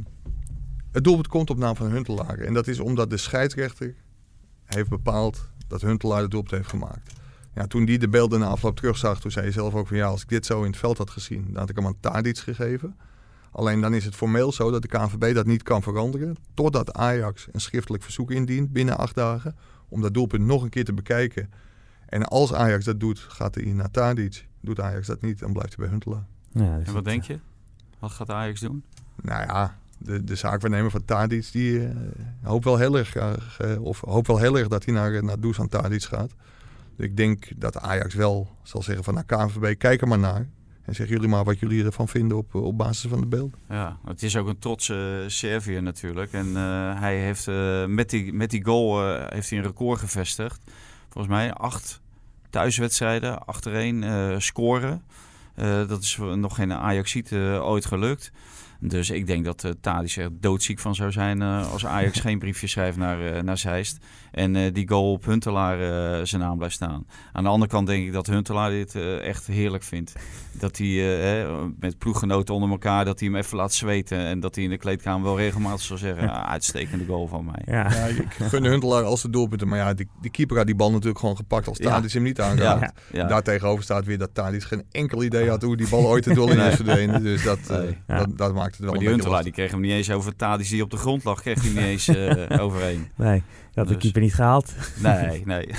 [0.95, 2.39] het doelpunt komt op naam van Huntelaar.
[2.39, 3.95] En dat is omdat de scheidsrechter
[4.65, 7.13] heeft bepaald dat Huntelaar het doelpunt heeft gemaakt.
[7.55, 10.07] Ja, toen die de beelden na afloop terugzag, toen zei hij zelf ook van ja,
[10.07, 12.39] als ik dit zo in het veld had gezien, dan had ik hem aan Tadic
[12.39, 12.97] gegeven.
[13.51, 17.47] Alleen dan is het formeel zo dat de KNVB dat niet kan veranderen, totdat Ajax
[17.53, 19.57] een schriftelijk verzoek indient binnen acht dagen,
[19.89, 21.51] om dat doelpunt nog een keer te bekijken.
[22.07, 24.47] En als Ajax dat doet, gaat hij naar Tadic.
[24.61, 26.27] Doet Ajax dat niet, dan blijft hij bij Huntelaar.
[26.53, 27.39] Ja, En wat denk je?
[27.99, 28.85] Wat gaat Ajax doen?
[29.23, 31.91] Nou ja, de, de zaakwaarnemer van Tadic, die eh,
[32.43, 35.69] hoopt wel heel erg eh, of hoopt wel heel erg dat hij naar, naar Dusan
[35.69, 36.31] Tadic gaat.
[36.97, 40.49] Ik denk dat Ajax wel zal zeggen van, nou KNVB, kijk er maar naar.
[40.83, 43.59] En zeg jullie maar wat jullie ervan vinden op, op basis van de beelden.
[43.69, 46.33] Ja, het is ook een trotse uh, Serviër natuurlijk.
[46.33, 49.99] En uh, hij heeft uh, met, die, met die goal uh, heeft hij een record
[49.99, 50.61] gevestigd.
[51.09, 52.01] Volgens mij acht
[52.51, 55.03] thuiswedstrijden achtereen uh, scoren.
[55.57, 58.33] Uh, dat is nog geen Ajaxiet uh, ooit gelukt.
[58.81, 62.39] Dus ik denk dat uh, Tadic er doodziek van zou zijn uh, als Ajax geen
[62.39, 63.99] briefje schrijft naar, uh, naar Zeist.
[64.31, 67.07] En uh, die goal op Huntelaar uh, zijn naam blijft staan.
[67.33, 70.13] Aan de andere kant denk ik dat Huntelaar dit uh, echt heerlijk vindt.
[70.53, 70.87] Dat hij
[71.43, 74.19] uh, met ploeggenoten onder elkaar, dat hij hem even laat zweten.
[74.19, 77.63] En dat hij in de kleedkamer wel regelmatig zal zeggen, ah, uitstekende goal van mij.
[77.65, 77.91] Ja.
[77.91, 79.69] Ja, ik gun Huntelaar als de doelpunten.
[79.69, 82.41] Maar ja, die, die keeper had die bal natuurlijk gewoon gepakt als Tadic hem niet
[82.41, 82.81] aanraakt.
[82.81, 83.27] Ja, ja.
[83.27, 86.51] Daartegenover staat weer dat Tadic geen enkel idee had hoe die bal ooit de doel
[86.51, 87.23] in is verdwenen.
[87.23, 87.99] Dus dat, uh, Nee.
[88.07, 88.19] Ja.
[88.19, 90.11] dat, dat maakt het wel Maar een die beetje Huntelaar, die kreeg hem niet eens
[90.11, 91.41] over Tadic die op de grond lag.
[91.41, 93.09] Kreeg hij niet eens uh, overheen.
[93.15, 94.75] Nee, je had de Dus- keeper niet gehaald.
[95.03, 95.69] Nee, nee.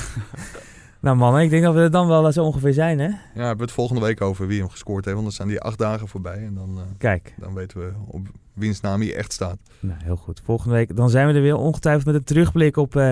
[0.99, 3.05] Nou mannen, ik denk dat we er dan wel zo ongeveer zijn, hè?
[3.05, 5.17] Ja, we hebben het volgende week over wie hem gescoord heeft.
[5.17, 6.37] Want dan zijn die acht dagen voorbij.
[6.45, 9.57] En dan, uh, Kijk, dan weten we op wiens naam hij echt staat.
[9.79, 10.41] nou, heel goed.
[10.43, 13.11] Volgende week, dan zijn we er weer ongetwijfeld met een terugblik op uh,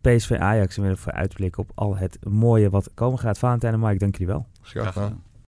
[0.00, 0.76] PSV Ajax.
[0.76, 3.38] En weer een vooruitblik op al het mooie wat komen gaat.
[3.38, 4.46] Valentijn en Mike, dank jullie wel.
[4.62, 5.22] Graag gedaan.